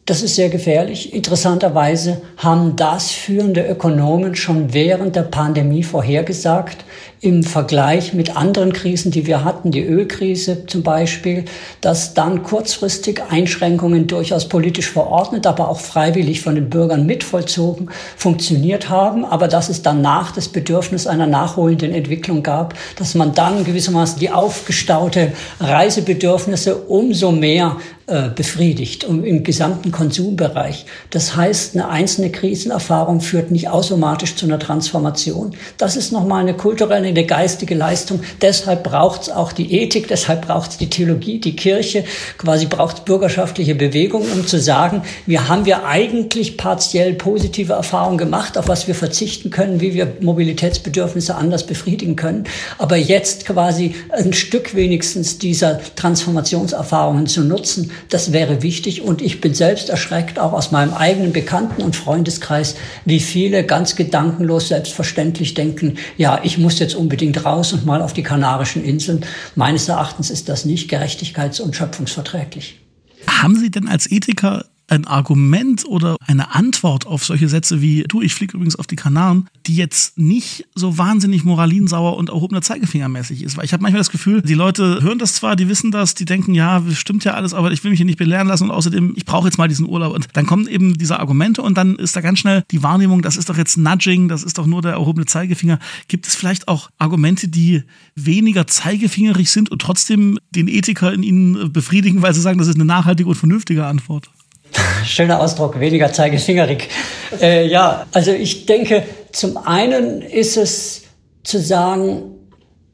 Das 0.04 0.20
ist 0.20 0.34
sehr 0.34 0.48
gefährlich. 0.48 1.14
Interessanterweise 1.14 2.22
haben 2.36 2.74
das 2.74 3.12
führende 3.12 3.64
Ökonomen 3.64 4.34
schon 4.34 4.74
während 4.74 5.14
der 5.14 5.22
Pandemie 5.22 5.84
vorhergesagt 5.84 6.84
im 7.20 7.44
Vergleich 7.44 8.12
mit 8.12 8.36
anderen 8.36 8.72
Krisen, 8.72 9.12
die 9.12 9.28
wir 9.28 9.44
hatten, 9.44 9.70
die 9.70 9.84
Ölkrise 9.84 10.66
zum 10.66 10.82
Beispiel, 10.82 11.44
dass 11.80 12.14
dann 12.14 12.42
kurzfristig 12.42 13.22
Einschränkungen 13.30 14.08
durchaus 14.08 14.48
politisch 14.48 14.90
verordnet, 14.90 15.46
aber 15.46 15.68
auch 15.68 15.78
freiwillig 15.78 16.40
von 16.40 16.56
den 16.56 16.68
Bürgern 16.68 17.06
mitvollzogen 17.06 17.88
funktioniert 18.16 18.90
haben, 18.90 19.24
aber 19.24 19.46
dass 19.46 19.68
es 19.68 19.82
danach 19.82 20.32
das 20.32 20.48
Bedürfnis 20.48 21.06
einer 21.06 21.28
nachholenden 21.28 21.94
Entwicklung 21.94 22.42
gab, 22.42 22.74
dass 22.96 23.14
man 23.14 23.34
dann 23.34 23.64
gewissermaßen 23.64 24.18
die 24.18 24.32
aufgestaute 24.32 25.30
Reisebedürfnisse 25.60 26.74
umso 26.74 27.30
mehr 27.30 27.76
äh, 28.08 28.30
befriedigt. 28.30 29.04
Und 29.04 29.22
im 29.22 29.44
gesamten 29.44 29.91
Konsumbereich. 29.92 30.86
Das 31.10 31.36
heißt, 31.36 31.74
eine 31.74 31.88
einzelne 31.88 32.30
Krisenerfahrung 32.30 33.20
führt 33.20 33.50
nicht 33.50 33.68
automatisch 33.68 34.34
zu 34.34 34.46
einer 34.46 34.58
Transformation. 34.58 35.54
Das 35.78 35.96
ist 35.96 36.12
nochmal 36.12 36.40
eine 36.40 36.54
kulturelle, 36.54 37.08
eine 37.08 37.26
geistige 37.26 37.74
Leistung. 37.74 38.20
Deshalb 38.40 38.82
braucht 38.82 39.22
es 39.22 39.30
auch 39.30 39.52
die 39.52 39.72
Ethik, 39.74 40.08
deshalb 40.08 40.46
braucht 40.46 40.72
es 40.72 40.78
die 40.78 40.90
Theologie, 40.90 41.38
die 41.38 41.54
Kirche, 41.54 42.04
quasi 42.38 42.66
braucht 42.66 42.98
es 42.98 43.04
bürgerschaftliche 43.04 43.74
Bewegung, 43.74 44.22
um 44.32 44.46
zu 44.46 44.58
sagen, 44.58 45.02
wir 45.26 45.48
haben 45.48 45.64
wir 45.66 45.84
eigentlich 45.86 46.56
partiell 46.56 47.14
positive 47.14 47.74
Erfahrungen 47.74 48.18
gemacht, 48.18 48.58
auf 48.58 48.68
was 48.68 48.88
wir 48.88 48.94
verzichten 48.94 49.50
können, 49.50 49.80
wie 49.80 49.94
wir 49.94 50.16
Mobilitätsbedürfnisse 50.20 51.34
anders 51.34 51.66
befriedigen 51.66 52.16
können. 52.16 52.44
Aber 52.78 52.96
jetzt 52.96 53.46
quasi 53.46 53.94
ein 54.10 54.32
Stück 54.32 54.74
wenigstens 54.74 55.38
dieser 55.38 55.80
Transformationserfahrungen 55.96 57.26
zu 57.26 57.42
nutzen, 57.42 57.90
das 58.08 58.32
wäre 58.32 58.62
wichtig. 58.62 59.02
Und 59.02 59.22
ich 59.22 59.40
bin 59.40 59.54
selbst 59.54 59.81
erschreckt, 59.88 60.38
auch 60.38 60.52
aus 60.52 60.70
meinem 60.70 60.94
eigenen 60.94 61.32
Bekannten- 61.32 61.82
und 61.82 61.96
Freundeskreis, 61.96 62.76
wie 63.04 63.20
viele 63.20 63.64
ganz 63.64 63.96
gedankenlos 63.96 64.68
selbstverständlich 64.68 65.54
denken, 65.54 65.98
ja, 66.16 66.40
ich 66.42 66.58
muss 66.58 66.78
jetzt 66.78 66.94
unbedingt 66.94 67.44
raus 67.44 67.72
und 67.72 67.86
mal 67.86 68.02
auf 68.02 68.12
die 68.12 68.22
Kanarischen 68.22 68.84
Inseln. 68.84 69.24
Meines 69.54 69.88
Erachtens 69.88 70.30
ist 70.30 70.48
das 70.48 70.64
nicht 70.64 70.90
gerechtigkeits- 70.90 71.60
und 71.60 71.76
schöpfungsverträglich. 71.76 72.80
Haben 73.26 73.56
Sie 73.56 73.70
denn 73.70 73.88
als 73.88 74.10
Ethiker 74.10 74.64
ein 74.92 75.06
Argument 75.06 75.86
oder 75.86 76.16
eine 76.26 76.54
Antwort 76.54 77.06
auf 77.06 77.24
solche 77.24 77.48
Sätze 77.48 77.80
wie 77.80 78.04
du, 78.06 78.20
ich 78.20 78.34
fliege 78.34 78.54
übrigens 78.54 78.76
auf 78.76 78.86
die 78.86 78.96
Kanaren, 78.96 79.48
die 79.66 79.74
jetzt 79.74 80.18
nicht 80.18 80.66
so 80.74 80.98
wahnsinnig 80.98 81.44
moralinsauer 81.44 82.16
und 82.18 82.28
erhobener 82.28 82.60
Zeigefingermäßig 82.60 83.42
ist. 83.42 83.56
Weil 83.56 83.64
ich 83.64 83.72
habe 83.72 83.82
manchmal 83.82 84.00
das 84.00 84.10
Gefühl, 84.10 84.42
die 84.42 84.54
Leute 84.54 85.02
hören 85.02 85.18
das 85.18 85.32
zwar, 85.34 85.56
die 85.56 85.68
wissen 85.68 85.90
das, 85.90 86.14
die 86.14 86.26
denken, 86.26 86.54
ja, 86.54 86.82
stimmt 86.92 87.24
ja 87.24 87.32
alles, 87.32 87.54
aber 87.54 87.72
ich 87.72 87.82
will 87.82 87.90
mich 87.90 87.98
hier 87.98 88.06
nicht 88.06 88.18
belehren 88.18 88.46
lassen 88.46 88.64
und 88.64 88.70
außerdem, 88.70 89.14
ich 89.16 89.24
brauche 89.24 89.48
jetzt 89.48 89.56
mal 89.56 89.66
diesen 89.66 89.88
Urlaub. 89.88 90.14
Und 90.14 90.28
dann 90.34 90.44
kommen 90.44 90.66
eben 90.66 90.98
diese 90.98 91.18
Argumente 91.18 91.62
und 91.62 91.78
dann 91.78 91.96
ist 91.96 92.14
da 92.14 92.20
ganz 92.20 92.40
schnell 92.40 92.62
die 92.70 92.82
Wahrnehmung, 92.82 93.22
das 93.22 93.38
ist 93.38 93.48
doch 93.48 93.56
jetzt 93.56 93.78
Nudging, 93.78 94.28
das 94.28 94.42
ist 94.42 94.58
doch 94.58 94.66
nur 94.66 94.82
der 94.82 94.92
erhobene 94.92 95.24
Zeigefinger. 95.24 95.78
Gibt 96.08 96.26
es 96.26 96.34
vielleicht 96.34 96.68
auch 96.68 96.90
Argumente, 96.98 97.48
die 97.48 97.82
weniger 98.14 98.66
zeigefingerig 98.66 99.50
sind 99.50 99.70
und 99.70 99.80
trotzdem 99.80 100.38
den 100.50 100.68
Ethiker 100.68 101.14
in 101.14 101.22
ihnen 101.22 101.72
befriedigen, 101.72 102.20
weil 102.20 102.34
sie 102.34 102.42
sagen, 102.42 102.58
das 102.58 102.68
ist 102.68 102.74
eine 102.74 102.84
nachhaltige 102.84 103.30
und 103.30 103.36
vernünftige 103.36 103.86
Antwort? 103.86 104.28
Schöner 105.04 105.40
Ausdruck, 105.40 105.80
weniger 105.80 106.12
zeigefingerig. 106.12 106.88
Äh, 107.40 107.66
ja, 107.66 108.06
also 108.12 108.32
ich 108.32 108.66
denke, 108.66 109.02
zum 109.32 109.56
einen 109.56 110.22
ist 110.22 110.56
es 110.56 111.02
zu 111.42 111.58
sagen, 111.58 112.32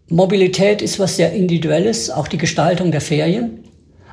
Mobilität 0.09 0.81
ist 0.81 0.99
was 0.99 1.17
sehr 1.17 1.33
Individuelles, 1.33 2.11
auch 2.11 2.29
die 2.29 2.39
Gestaltung 2.39 2.91
der 2.91 3.01
Ferien. 3.01 3.65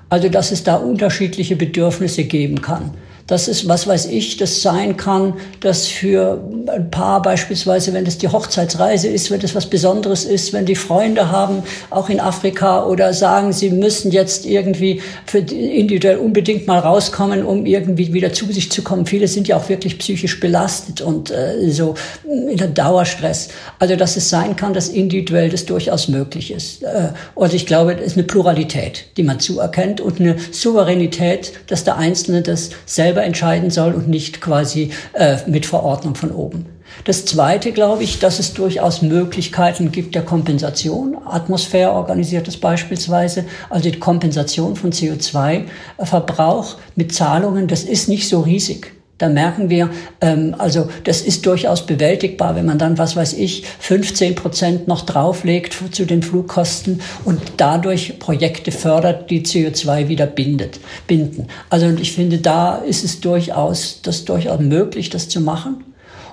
Also, 0.10 0.30
dass 0.30 0.52
es 0.52 0.64
da 0.64 0.76
unterschiedliche 0.76 1.56
Bedürfnisse 1.56 2.26
geben 2.26 2.62
kann. 2.62 2.92
Das 3.28 3.48
ist, 3.48 3.68
was 3.68 3.88
weiß 3.88 4.06
ich, 4.08 4.38
das 4.38 4.62
sein 4.62 4.98
kann, 4.98 5.34
dass 5.60 5.88
für 5.88 6.44
ein 6.68 6.92
Paar 6.92 7.24
beispielsweise, 7.24 7.92
wenn 7.94 8.06
das 8.06 8.20
die 8.20 8.28
Hochzeitsreise 8.28 9.08
ist, 9.08 9.32
wenn 9.32 9.40
das 9.40 9.56
was 9.56 9.66
Besonderes 9.66 10.26
ist, 10.26 10.54
wenn 10.54 10.66
die 10.66 10.76
Freunde 10.76 11.32
haben, 11.32 11.64
auch 11.90 12.10
in 12.10 12.20
Afrika, 12.20 12.86
oder 12.86 13.14
sagen, 13.14 13.52
sie 13.52 13.72
müssen 13.72 14.12
jetzt 14.12 14.46
irgendwie 14.46 15.02
für 15.26 15.40
individuell 15.40 16.18
unbedingt 16.18 16.68
mal 16.68 16.78
rauskommen, 16.78 17.44
um 17.44 17.66
irgendwie 17.66 18.14
wieder 18.14 18.32
zu 18.32 18.46
sich 18.52 18.72
zu 18.72 18.84
kommen. 18.84 19.08
Viele 19.08 19.28
sind 19.28 19.48
ja 19.48 19.58
auch 19.58 19.70
wirklich 19.70 19.98
psychisch 19.98 20.40
belastet 20.40 21.02
und 21.02 21.32
äh, 21.32 21.72
so 21.72 21.96
in 22.26 22.58
der 22.58 22.68
Dauerstress. 22.68 23.50
Also, 23.80 23.96
dass 23.96 24.18
es 24.18 24.30
sein 24.30 24.56
kann, 24.56 24.74
dass 24.74 24.90
individuell 24.90 25.50
das 25.50 25.66
durchaus 25.66 26.08
möglich 26.08 26.52
ist. 26.52 26.84
Äh, 26.84 27.10
und 27.34 27.54
ich 27.56 27.66
glaube, 27.66 27.94
es 27.94 28.12
ist 28.12 28.18
eine 28.18 28.28
Pluralität, 28.28 29.06
die 29.18 29.24
man 29.24 29.40
zuerkennt 29.40 30.00
und 30.00 30.20
eine 30.20 30.36
Souveränität, 30.52 31.54
dass 31.68 31.84
der 31.84 31.98
Einzelne 31.98 32.44
das 32.44 32.70
selber 32.86 33.15
selber 33.16 33.24
entscheiden 33.24 33.72
soll 33.72 33.94
und 33.94 34.10
nicht 34.10 34.42
quasi 34.42 34.92
äh, 35.14 35.38
mit 35.48 35.66
Verordnung 35.66 36.16
von 36.16 36.32
oben. 36.32 36.66
Das 37.06 37.26
Zweite 37.26 37.72
glaube 37.72 38.04
ich, 38.04 38.20
dass 38.20 38.40
es 38.40 38.54
durchaus 38.54 39.02
Möglichkeiten 39.02 39.92
gibt 39.92 40.16
der 40.16 40.22
Kompensation. 40.24 41.18
Atmosphäre 41.26 41.92
organisiert 41.92 42.48
das 42.48 42.58
beispielsweise, 42.58 43.46
also 43.70 43.90
die 43.90 44.00
Kompensation 44.00 44.76
von 44.76 44.92
CO2-Verbrauch 44.92 46.78
mit 46.96 47.14
Zahlungen, 47.14 47.68
das 47.68 47.84
ist 47.84 48.10
nicht 48.10 48.28
so 48.28 48.42
riesig. 48.42 48.95
Da 49.18 49.30
merken 49.30 49.70
wir, 49.70 49.90
ähm, 50.20 50.56
also 50.58 50.90
das 51.06 51.22
ist 51.22 51.46
durchaus 51.46 51.86
bewältigbar, 51.86 52.56
wenn 52.56 52.66
man 52.66 52.78
dann, 52.78 52.98
was 52.98 53.16
weiß 53.16 53.34
ich, 53.34 53.66
15 53.80 54.36
Prozent 54.36 54.88
noch 54.90 55.06
drauflegt 55.06 55.76
zu 55.92 56.06
den 56.06 56.22
Flugkosten 56.22 57.00
und 57.24 57.40
dadurch 57.56 58.20
Projekte 58.20 58.74
fördert, 58.74 59.30
die 59.30 59.46
CO2 59.46 60.10
wieder 60.10 60.26
bindet, 60.26 60.82
binden. 61.08 61.48
Also 61.70 61.88
ich 61.88 62.12
finde, 62.12 62.40
da 62.40 62.76
ist 62.76 63.06
es 63.06 63.22
durchaus, 63.22 64.02
das 64.02 64.26
durchaus 64.26 64.60
möglich, 64.60 65.10
das 65.10 65.30
zu 65.30 65.40
machen. 65.40 65.86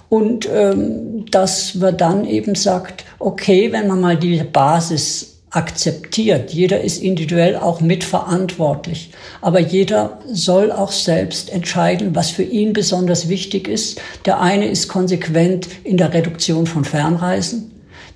Und 0.08 0.48
ähm, 0.52 1.24
dass 1.30 1.76
man 1.76 1.96
dann 1.96 2.24
eben 2.26 2.54
sagt, 2.56 3.04
okay, 3.18 3.72
wenn 3.72 3.86
man 3.86 4.00
mal 4.00 4.16
die 4.16 4.42
Basis 4.42 5.31
akzeptiert. 5.52 6.50
Jeder 6.52 6.80
ist 6.80 7.02
individuell 7.02 7.56
auch 7.56 7.80
mitverantwortlich. 7.80 9.10
Aber 9.40 9.60
jeder 9.60 10.18
soll 10.26 10.72
auch 10.72 10.92
selbst 10.92 11.50
entscheiden, 11.50 12.14
was 12.14 12.30
für 12.30 12.42
ihn 12.42 12.72
besonders 12.72 13.28
wichtig 13.28 13.68
ist. 13.68 14.00
Der 14.24 14.40
eine 14.40 14.66
ist 14.66 14.88
konsequent 14.88 15.68
in 15.84 15.98
der 15.98 16.12
Reduktion 16.12 16.66
von 16.66 16.84
Fernreisen. 16.84 17.70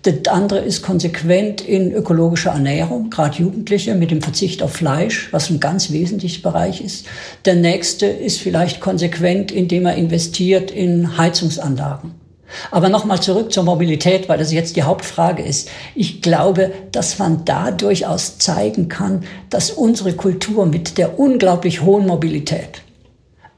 Der 0.05 0.33
andere 0.33 0.61
ist 0.61 0.83
konsequent 0.83 1.61
in 1.61 1.93
ökologischer 1.93 2.53
Ernährung, 2.53 3.11
gerade 3.11 3.39
Jugendliche 3.39 3.95
mit 3.97 4.13
dem 4.13 4.23
Verzicht 4.23 4.63
auf 4.63 4.73
Fleisch, 4.73 5.33
was 5.33 5.51
ein 5.51 5.59
ganz 5.59 5.91
wesentlicher 5.91 6.43
Bereich 6.43 6.81
ist. 6.81 7.07
Der 7.45 7.57
nächste 7.57 8.07
ist 8.07 8.39
vielleicht 8.39 8.81
konsequent, 8.81 9.51
indem 9.51 9.85
er 9.85 9.97
investiert 9.97 10.71
in 10.71 11.19
Heizungsanlagen. 11.19 12.26
Aber 12.71 12.89
nochmal 12.89 13.21
zurück 13.21 13.53
zur 13.53 13.65
Mobilität, 13.65 14.29
weil 14.29 14.39
das 14.39 14.53
jetzt 14.53 14.77
die 14.77 14.83
Hauptfrage 14.83 15.43
ist. 15.43 15.69
Ich 15.95 16.23
glaube, 16.23 16.73
dass 16.93 17.19
man 17.19 17.45
da 17.45 17.71
durchaus 17.71 18.39
zeigen 18.39 18.89
kann, 18.89 19.25
dass 19.51 19.71
unsere 19.71 20.15
Kultur 20.15 20.67
mit 20.67 20.99
der 20.99 21.19
unglaublich 21.19 21.83
hohen 21.83 22.07
Mobilität 22.07 22.83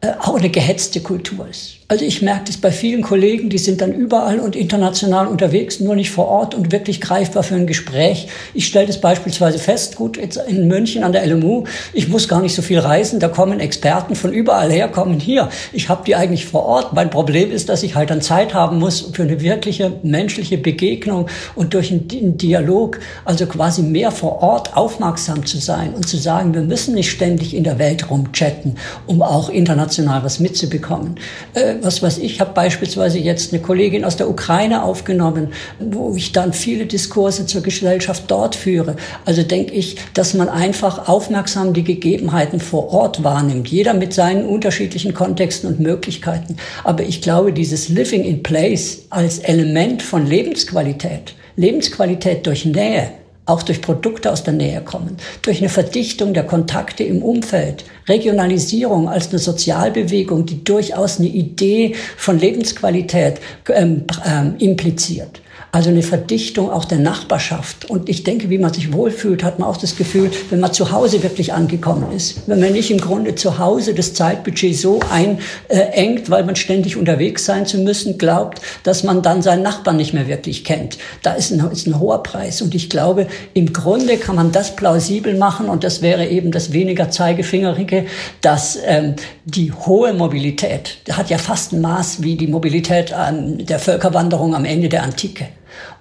äh, 0.00 0.12
auch 0.21 0.37
eine 0.37 0.50
gehetzte 0.50 1.00
Kultur 1.00 1.49
ist. 1.49 1.77
Also 1.90 2.04
ich 2.04 2.21
merke 2.21 2.45
das 2.45 2.59
bei 2.59 2.71
vielen 2.71 3.00
Kollegen, 3.00 3.49
die 3.49 3.57
sind 3.57 3.80
dann 3.80 3.95
überall 3.95 4.40
und 4.40 4.54
international 4.54 5.26
unterwegs, 5.26 5.80
nur 5.80 5.97
nicht 5.97 6.11
vor 6.11 6.28
Ort 6.28 6.54
und 6.54 6.71
wirklich 6.71 7.00
greifbar 7.00 7.42
für 7.42 7.54
ein 7.54 7.66
Gespräch. 7.66 8.28
Ich 8.52 8.66
stelle 8.66 8.87
das 8.87 9.00
beispielsweise 9.00 9.59
fest, 9.59 9.97
gut, 9.97 10.18
jetzt 10.18 10.37
in 10.37 10.68
München 10.68 11.02
an 11.02 11.12
der 11.12 11.26
LMU, 11.26 11.64
ich 11.95 12.09
muss 12.09 12.28
gar 12.28 12.42
nicht 12.42 12.54
so 12.54 12.61
viel 12.61 12.78
reisen, 12.78 13.21
da 13.21 13.28
kommen 13.28 13.59
Experten 13.59 14.16
von 14.16 14.35
überall 14.35 14.71
her, 14.71 14.88
kommen 14.88 15.18
hier. 15.18 15.49
Ich 15.73 15.88
habe 15.88 16.04
die 16.04 16.14
eigentlich 16.14 16.45
vor 16.45 16.66
Ort. 16.66 16.92
Mein 16.92 17.09
Problem 17.09 17.50
ist, 17.50 17.71
dass 17.71 17.83
ich 17.83 17.95
halt 17.95 18.11
dann 18.11 18.21
Zeit 18.21 18.52
haben 18.52 18.78
muss 18.78 19.09
für 19.14 19.23
eine 19.23 19.40
wirkliche 19.40 19.95
menschliche 20.02 20.59
Begegnung 20.59 21.30
und 21.54 21.73
durch 21.73 21.90
einen 21.90 22.37
Dialog, 22.37 23.00
also 23.25 23.47
quasi 23.47 23.80
mehr 23.80 24.11
vor 24.11 24.42
Ort 24.42 24.76
aufmerksam 24.76 25.47
zu 25.47 25.57
sein 25.57 25.95
und 25.95 26.07
zu 26.07 26.18
sagen, 26.18 26.52
wir 26.52 26.61
müssen 26.61 26.95
nicht 26.95 27.11
ständig 27.11 27.57
in 27.57 27.64
der 27.64 27.78
Welt 27.78 28.11
rumchatten, 28.11 28.76
um 29.07 29.23
auch 29.23 29.49
international 29.49 30.23
was 30.23 30.38
mitzubekommen 30.38 31.18
äh, 31.54 31.77
was 31.82 32.02
weiß 32.02 32.18
ich, 32.18 32.40
habe 32.40 32.52
beispielsweise 32.54 33.18
jetzt 33.18 33.52
eine 33.52 33.62
Kollegin 33.62 34.04
aus 34.04 34.16
der 34.16 34.28
Ukraine 34.28 34.82
aufgenommen, 34.82 35.49
wo 35.78 36.14
ich 36.16 36.32
dann 36.32 36.52
viele 36.52 36.87
Diskurse 36.87 37.47
zur 37.47 37.62
Gesellschaft 37.62 38.25
dort 38.28 38.56
führe. 38.56 38.97
Also 39.25 39.42
denke 39.42 39.75
ich, 39.75 39.97
dass 40.14 40.35
man 40.35 40.49
einfach 40.49 41.08
aufmerksam 41.08 41.73
die 41.73 41.85
Gegebenheiten 41.85 42.61
vor 42.61 42.92
Ort 42.92 43.25
wahrnimmt. 43.25 43.68
Jeder 43.68 43.94
mit 43.94 44.12
seinen 44.12 44.47
unterschiedlichen 44.47 45.14
Kontexten 45.14 45.68
und 45.68 45.80
Möglichkeiten. 45.80 46.56
Aber 46.85 47.02
ich 47.02 47.23
glaube, 47.23 47.52
dieses 47.52 47.88
Living 47.88 48.25
in 48.25 48.42
Place 48.42 49.06
als 49.11 49.38
Element 49.40 50.02
von 50.02 50.26
Lebensqualität, 50.26 51.35
Lebensqualität 51.56 52.47
durch 52.47 52.64
Nähe, 52.64 53.11
auch 53.49 53.62
durch 53.62 53.81
Produkte 53.81 54.31
aus 54.31 54.45
der 54.45 54.52
Nähe 54.52 54.83
kommen, 54.83 55.17
durch 55.43 55.59
eine 55.59 55.71
Verdichtung 55.71 56.35
der 56.35 56.45
Kontakte 56.45 57.02
im 57.02 57.23
Umfeld, 57.23 57.85
Regionalisierung 58.07 59.09
als 59.09 59.31
eine 59.31 59.38
Sozialbewegung, 59.38 60.45
die 60.45 60.62
durchaus 60.62 61.19
eine 61.19 61.28
Idee 61.28 61.95
von 62.17 62.38
Lebensqualität 62.38 63.40
ähm, 63.71 64.05
ähm, 64.26 64.55
impliziert. 64.59 65.40
Also 65.70 65.90
eine 65.90 66.02
Verdichtung 66.02 66.70
auch 66.70 66.87
der 66.87 66.98
Nachbarschaft. 66.98 67.90
Und 67.90 68.08
ich 68.08 68.25
denke, 68.25 68.48
wie 68.48 68.56
man 68.56 68.72
sich 68.72 68.92
wohlfühlt, 68.92 69.44
hat 69.44 69.58
man 69.58 69.68
auch 69.68 69.76
das 69.76 69.96
Gefühl, 69.96 70.30
wenn 70.48 70.60
man 70.60 70.72
zu 70.72 70.92
Hause 70.92 71.22
wirklich 71.22 71.52
angekommen 71.52 72.10
ist. 72.16 72.48
Wenn 72.48 72.60
man 72.60 72.72
nicht 72.72 72.90
im 72.90 72.98
Grunde 72.98 73.34
zu 73.34 73.58
Hause 73.58 73.92
das 73.92 74.14
Zeitbudget 74.14 74.76
so 74.76 75.00
einengt, 75.10 76.30
weil 76.30 76.44
man 76.44 76.56
ständig 76.56 76.96
unterwegs 76.96 77.44
sein 77.44 77.66
zu 77.66 77.78
müssen, 77.78 78.16
glaubt, 78.16 78.62
dass 78.82 79.04
man 79.04 79.20
dann 79.20 79.42
seinen 79.42 79.62
Nachbarn 79.62 79.98
nicht 79.98 80.14
mehr 80.14 80.26
wirklich 80.26 80.64
kennt. 80.64 80.96
Da 81.22 81.34
ist 81.34 81.50
ein, 81.50 81.60
ist 81.70 81.87
ein 81.87 82.00
hoher 82.00 82.22
Preis. 82.22 82.62
Und 82.62 82.75
ich 82.75 82.88
glaube, 82.88 83.26
im 83.52 83.75
Grunde 83.75 84.16
kann 84.16 84.37
man 84.37 84.52
das 84.52 84.75
plausibel 84.75 85.37
machen. 85.37 85.68
Und 85.68 85.84
das 85.84 86.00
wäre 86.00 86.26
eben 86.26 86.50
das 86.50 86.72
weniger 86.72 87.10
Zeigefingerige, 87.10 88.06
dass 88.40 88.78
ähm, 88.87 89.16
die 89.44 89.70
hohe 89.70 90.14
Mobilität, 90.14 90.98
hat 91.10 91.28
ja 91.28 91.37
fast 91.37 91.72
ein 91.72 91.82
Maß 91.82 92.22
wie 92.22 92.37
die 92.37 92.46
Mobilität 92.46 93.14
ähm, 93.14 93.66
der 93.66 93.78
Völkerwanderung 93.78 94.54
am 94.54 94.64
Ende 94.64 94.88
der 94.88 95.02
Antike. 95.02 95.48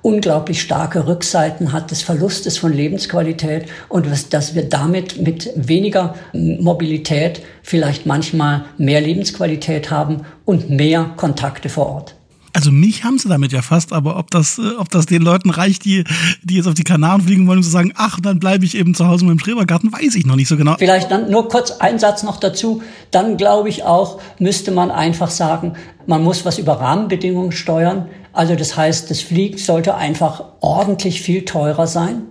Unglaublich 0.02 0.62
starke 0.62 1.08
Rückseiten 1.08 1.74
hat 1.74 1.92
des 1.92 2.02
Verlustes 2.02 2.58
von 2.58 2.74
Lebensqualität 2.74 3.68
und 3.90 4.06
dass 4.32 4.56
wir 4.56 4.68
damit 4.68 5.22
mit 5.22 5.52
weniger 5.56 6.16
Mobilität 6.34 7.42
vielleicht 7.64 8.06
manchmal 8.06 8.66
mehr 8.78 9.02
Lebensqualität 9.02 9.92
haben 9.92 10.26
und 10.46 10.70
mehr 10.70 11.12
Kontakte 11.16 11.70
vor 11.70 11.88
Ort. 11.88 12.17
Also 12.58 12.72
mich 12.72 13.04
haben 13.04 13.20
sie 13.20 13.30
damit 13.30 13.52
ja 13.52 13.62
fast, 13.62 13.94
aber 13.94 14.18
ob 14.18 14.32
das, 14.32 14.58
äh, 14.58 14.72
ob 14.80 14.90
das 14.90 15.06
den 15.06 15.22
Leuten 15.22 15.52
reicht, 15.52 15.86
die, 15.86 16.04
die 16.42 16.56
jetzt 16.56 16.68
auf 16.68 16.74
die 16.74 16.84
Kanaren 16.84 17.22
fliegen 17.22 17.46
wollen, 17.46 17.60
um 17.60 17.64
zu 17.64 17.70
sagen, 17.70 17.94
ach, 17.96 18.20
dann 18.20 18.40
bleibe 18.40 18.66
ich 18.66 18.76
eben 18.76 18.96
zu 18.96 19.08
Hause 19.08 19.26
mit 19.26 19.34
dem 19.34 19.40
Schrebergarten, 19.40 19.94
weiß 19.94 20.16
ich 20.16 20.26
noch 20.26 20.36
nicht 20.36 20.48
so 20.48 20.58
genau. 20.58 20.74
Vielleicht 20.80 21.12
dann 21.12 21.30
nur 21.30 21.50
kurz 21.50 21.70
ein 21.70 22.00
Satz 22.00 22.24
noch 22.24 22.40
dazu. 22.40 22.82
Dann 23.12 23.38
glaube 23.38 23.70
ich 23.70 23.84
auch, 23.84 24.20
müsste 24.40 24.72
man 24.72 24.90
einfach 24.90 25.30
sagen, 25.30 25.74
man 26.08 26.24
muss 26.24 26.46
was 26.46 26.58
über 26.58 26.82
Rahmenbedingungen 26.82 27.52
steuern. 27.52 28.08
Also 28.34 28.56
das 28.56 28.76
heißt, 28.76 29.12
das 29.12 29.22
Fliegen 29.22 29.60
sollte 29.60 29.94
einfach 29.94 30.44
ordentlich 30.60 31.22
viel 31.22 31.46
teurer 31.46 31.86
sein 31.86 32.24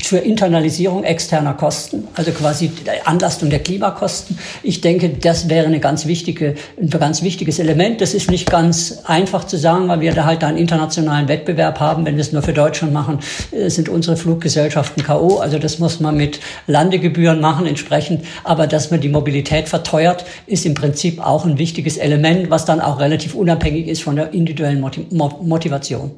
für 0.00 0.16
Internalisierung 0.18 1.04
externer 1.04 1.52
Kosten, 1.52 2.08
also 2.14 2.30
quasi 2.32 2.72
Anlastung 3.04 3.50
der 3.50 3.58
Klimakosten. 3.58 4.38
Ich 4.62 4.80
denke, 4.80 5.10
das 5.10 5.50
wäre 5.50 5.66
eine 5.66 5.80
ganz 5.80 6.06
wichtige, 6.06 6.54
ein 6.80 6.88
ganz 6.88 7.22
wichtiges 7.22 7.58
Element. 7.58 8.00
Das 8.00 8.14
ist 8.14 8.30
nicht 8.30 8.50
ganz 8.50 9.00
einfach 9.04 9.44
zu 9.44 9.58
sagen, 9.58 9.88
weil 9.88 10.00
wir 10.00 10.12
da 10.14 10.24
halt 10.24 10.44
einen 10.44 10.56
internationalen 10.56 11.28
Wettbewerb 11.28 11.78
haben. 11.78 12.06
Wenn 12.06 12.16
wir 12.16 12.22
es 12.22 12.32
nur 12.32 12.42
für 12.42 12.54
Deutschland 12.54 12.94
machen, 12.94 13.18
äh, 13.50 13.68
sind 13.68 13.90
unsere 13.90 14.16
Fluggesellschaften 14.16 15.02
K.O. 15.02 15.38
Also 15.38 15.58
das 15.58 15.78
muss 15.78 16.00
man 16.00 16.16
mit 16.16 16.40
Landegebühren 16.66 17.40
machen 17.40 17.66
entsprechend. 17.66 18.24
Aber 18.44 18.66
dass 18.66 18.90
man 18.90 19.02
die 19.02 19.10
Mobilität 19.10 19.68
verteuert, 19.68 20.24
ist 20.46 20.64
im 20.64 20.72
Prinzip 20.72 21.20
auch 21.20 21.44
ein 21.44 21.58
wichtiges 21.58 21.98
Element, 21.98 22.48
was 22.48 22.64
dann 22.64 22.80
auch 22.80 22.98
relativ 22.98 23.34
unabhängig 23.34 23.88
ist 23.88 24.02
von 24.02 24.16
der 24.16 24.32
individuellen 24.32 24.80
Motivation. 24.80 26.12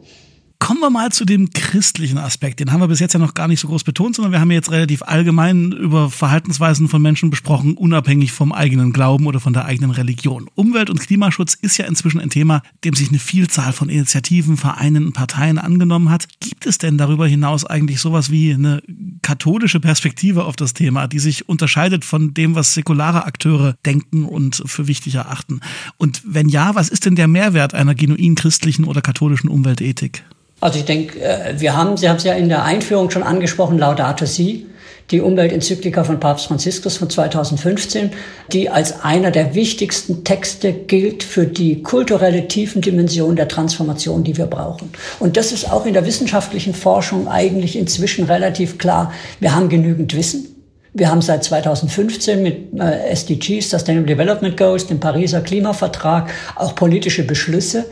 Kommen 0.64 0.80
wir 0.80 0.88
mal 0.88 1.12
zu 1.12 1.26
dem 1.26 1.50
christlichen 1.50 2.16
Aspekt. 2.16 2.58
Den 2.58 2.72
haben 2.72 2.80
wir 2.80 2.88
bis 2.88 2.98
jetzt 2.98 3.12
ja 3.12 3.20
noch 3.20 3.34
gar 3.34 3.48
nicht 3.48 3.60
so 3.60 3.68
groß 3.68 3.84
betont, 3.84 4.16
sondern 4.16 4.32
wir 4.32 4.40
haben 4.40 4.50
jetzt 4.50 4.70
relativ 4.70 5.02
allgemein 5.02 5.72
über 5.72 6.08
Verhaltensweisen 6.08 6.88
von 6.88 7.02
Menschen 7.02 7.28
besprochen, 7.28 7.74
unabhängig 7.74 8.32
vom 8.32 8.50
eigenen 8.50 8.90
Glauben 8.90 9.26
oder 9.26 9.40
von 9.40 9.52
der 9.52 9.66
eigenen 9.66 9.90
Religion. 9.90 10.48
Umwelt- 10.54 10.88
und 10.88 11.00
Klimaschutz 11.00 11.52
ist 11.52 11.76
ja 11.76 11.84
inzwischen 11.84 12.18
ein 12.18 12.30
Thema, 12.30 12.62
dem 12.82 12.94
sich 12.94 13.10
eine 13.10 13.18
Vielzahl 13.18 13.74
von 13.74 13.90
Initiativen, 13.90 14.56
Vereinen 14.56 15.04
und 15.08 15.12
Parteien 15.12 15.58
angenommen 15.58 16.08
hat. 16.08 16.28
Gibt 16.40 16.64
es 16.64 16.78
denn 16.78 16.96
darüber 16.96 17.26
hinaus 17.26 17.66
eigentlich 17.66 18.00
sowas 18.00 18.30
wie 18.30 18.54
eine 18.54 18.82
katholische 19.20 19.80
Perspektive 19.80 20.46
auf 20.46 20.56
das 20.56 20.72
Thema, 20.72 21.08
die 21.08 21.18
sich 21.18 21.46
unterscheidet 21.46 22.06
von 22.06 22.32
dem, 22.32 22.54
was 22.54 22.72
säkulare 22.72 23.26
Akteure 23.26 23.76
denken 23.84 24.24
und 24.24 24.62
für 24.64 24.86
wichtig 24.86 25.16
erachten? 25.16 25.60
Und 25.98 26.22
wenn 26.24 26.48
ja, 26.48 26.74
was 26.74 26.88
ist 26.88 27.04
denn 27.04 27.16
der 27.16 27.28
Mehrwert 27.28 27.74
einer 27.74 27.94
genuin 27.94 28.34
christlichen 28.34 28.86
oder 28.86 29.02
katholischen 29.02 29.50
Umweltethik? 29.50 30.24
Also 30.64 30.78
ich 30.78 30.86
denke, 30.86 31.20
äh, 31.20 31.60
wir 31.60 31.76
haben, 31.76 31.98
Sie 31.98 32.08
haben 32.08 32.16
es 32.16 32.24
ja 32.24 32.32
in 32.32 32.48
der 32.48 32.64
Einführung 32.64 33.10
schon 33.10 33.22
angesprochen, 33.22 33.78
Laudato 33.78 34.24
Si, 34.24 34.64
die 35.10 35.20
Umweltenzyklika 35.20 36.04
von 36.04 36.18
Papst 36.18 36.46
Franziskus 36.46 36.96
von 36.96 37.10
2015, 37.10 38.12
die 38.50 38.70
als 38.70 39.04
einer 39.04 39.30
der 39.30 39.54
wichtigsten 39.54 40.24
Texte 40.24 40.72
gilt 40.72 41.22
für 41.22 41.44
die 41.44 41.82
kulturelle 41.82 42.48
Tiefendimension 42.48 43.36
der 43.36 43.46
Transformation, 43.46 44.24
die 44.24 44.38
wir 44.38 44.46
brauchen. 44.46 44.88
Und 45.20 45.36
das 45.36 45.52
ist 45.52 45.70
auch 45.70 45.84
in 45.84 45.92
der 45.92 46.06
wissenschaftlichen 46.06 46.72
Forschung 46.72 47.28
eigentlich 47.28 47.76
inzwischen 47.76 48.24
relativ 48.24 48.78
klar. 48.78 49.12
Wir 49.40 49.54
haben 49.54 49.68
genügend 49.68 50.16
Wissen. 50.16 50.53
Wir 50.96 51.10
haben 51.10 51.22
seit 51.22 51.42
2015 51.42 52.40
mit 52.40 52.80
äh, 52.80 53.10
SDGs, 53.10 53.68
Sustainable 53.68 54.06
Development 54.06 54.56
Goals, 54.56 54.86
dem 54.86 55.00
Pariser 55.00 55.40
Klimavertrag, 55.40 56.32
auch 56.54 56.76
politische 56.76 57.26
Beschlüsse. 57.26 57.86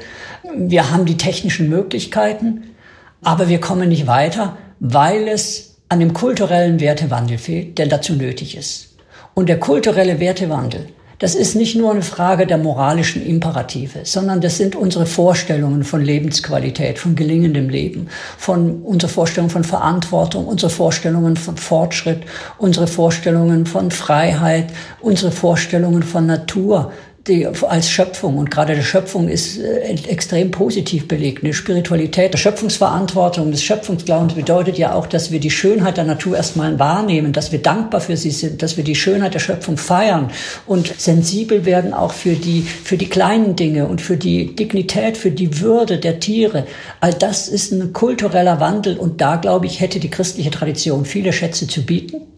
Wir 0.57 0.89
haben 0.93 1.05
die 1.05 1.17
technischen 1.17 1.69
Möglichkeiten, 1.69 2.75
aber 3.21 3.49
wir 3.49 3.61
kommen 3.61 3.89
nicht 3.89 4.07
weiter, 4.07 4.57
weil 4.79 5.27
es 5.27 5.79
an 5.89 5.99
dem 5.99 6.13
kulturellen 6.13 6.79
Wertewandel 6.79 7.39
fehlt, 7.39 7.77
der 7.77 7.87
dazu 7.87 8.13
nötig 8.15 8.57
ist. 8.57 8.95
Und 9.35 9.49
der 9.49 9.59
kulturelle 9.59 10.21
Wertewandel, 10.21 10.87
das 11.23 11.37
ist 11.37 11.55
nicht 11.55 11.77
nur 11.77 11.93
eine 11.93 12.03
Frage 12.03 12.49
der 12.49 12.59
moralischen 12.59 13.25
Imperative, 13.25 14.01
sondern 14.03 14.41
das 14.41 14.57
sind 14.57 14.75
unsere 14.75 15.07
Vorstellungen 15.07 15.85
von 15.85 16.03
Lebensqualität, 16.03 16.99
von 16.99 17.15
gelingendem 17.15 17.69
Leben, 17.69 18.09
von 18.37 18.83
unserer 18.83 19.09
Vorstellung 19.09 19.49
von 19.49 19.63
Verantwortung, 19.63 20.49
unsere 20.49 20.69
Vorstellungen 20.69 21.37
von 21.37 21.57
Fortschritt, 21.57 22.25
unsere 22.59 22.89
Vorstellungen 22.89 23.67
von 23.67 23.93
Freiheit, 23.93 24.73
unsere 25.01 25.31
Vorstellungen 25.31 26.03
von 26.03 26.27
Natur, 26.27 26.91
die 27.29 27.47
als 27.47 27.89
Schöpfung 27.89 28.37
und 28.37 28.51
gerade 28.51 28.75
die 28.75 28.83
Schöpfung 28.83 29.29
ist 29.29 29.59
äh, 29.59 29.95
extrem 30.09 30.51
positiv 30.51 31.07
belegt. 31.07 31.45
Eine 31.45 31.55
Spiritualität, 31.55 32.37
Schöpfungsverantwortung, 32.37 33.53
des 33.53 33.63
Schöpfungsglaubens 33.63 34.35
bedeutet 34.35 34.77
ja 34.77 34.95
auch, 34.95 35.07
dass 35.07 35.31
wir 35.31 35.39
die 35.39 35.51
Schönheit 35.51 35.99
der 35.99 36.05
Natur 36.05 36.37
erstmal 36.37 36.79
wahrnehmen, 36.81 37.33
dass 37.33 37.53
wir 37.53 37.61
dankbar 37.61 38.01
für 38.01 38.17
sie 38.17 38.33
sind, 38.33 38.63
dass 38.63 38.77
wir 38.77 38.83
die 38.83 38.97
Schönheit 38.97 39.35
der 39.35 39.39
Schöpfung 39.39 39.77
feiern 39.77 40.31
und 40.67 40.93
sensibel 40.99 41.65
werden 41.65 41.95
auch 41.95 42.13
für 42.13 42.35
die, 42.35 42.63
für 42.63 42.97
die 42.97 43.09
kleinen 43.09 43.55
Dinge 43.55 43.87
und 43.87 44.01
für 44.01 44.17
die 44.17 44.57
Dignität, 44.57 45.17
für 45.17 45.31
die 45.31 45.61
Würde 45.61 45.99
der 45.99 46.19
Tiere. 46.19 46.67
All 47.01 47.15
das 47.15 47.49
ist 47.49 47.71
ein 47.73 47.93
kultureller 47.93 48.59
Wandel 48.59 48.97
und 48.97 49.21
da, 49.21 49.37
glaube 49.37 49.67
ich, 49.67 49.81
hätte 49.81 50.01
die 50.01 50.11
christliche 50.11 50.51
Tradition 50.51 51.05
viele 51.05 51.33
Schätze 51.33 51.69
zu 51.69 51.83
bieten 51.83 52.32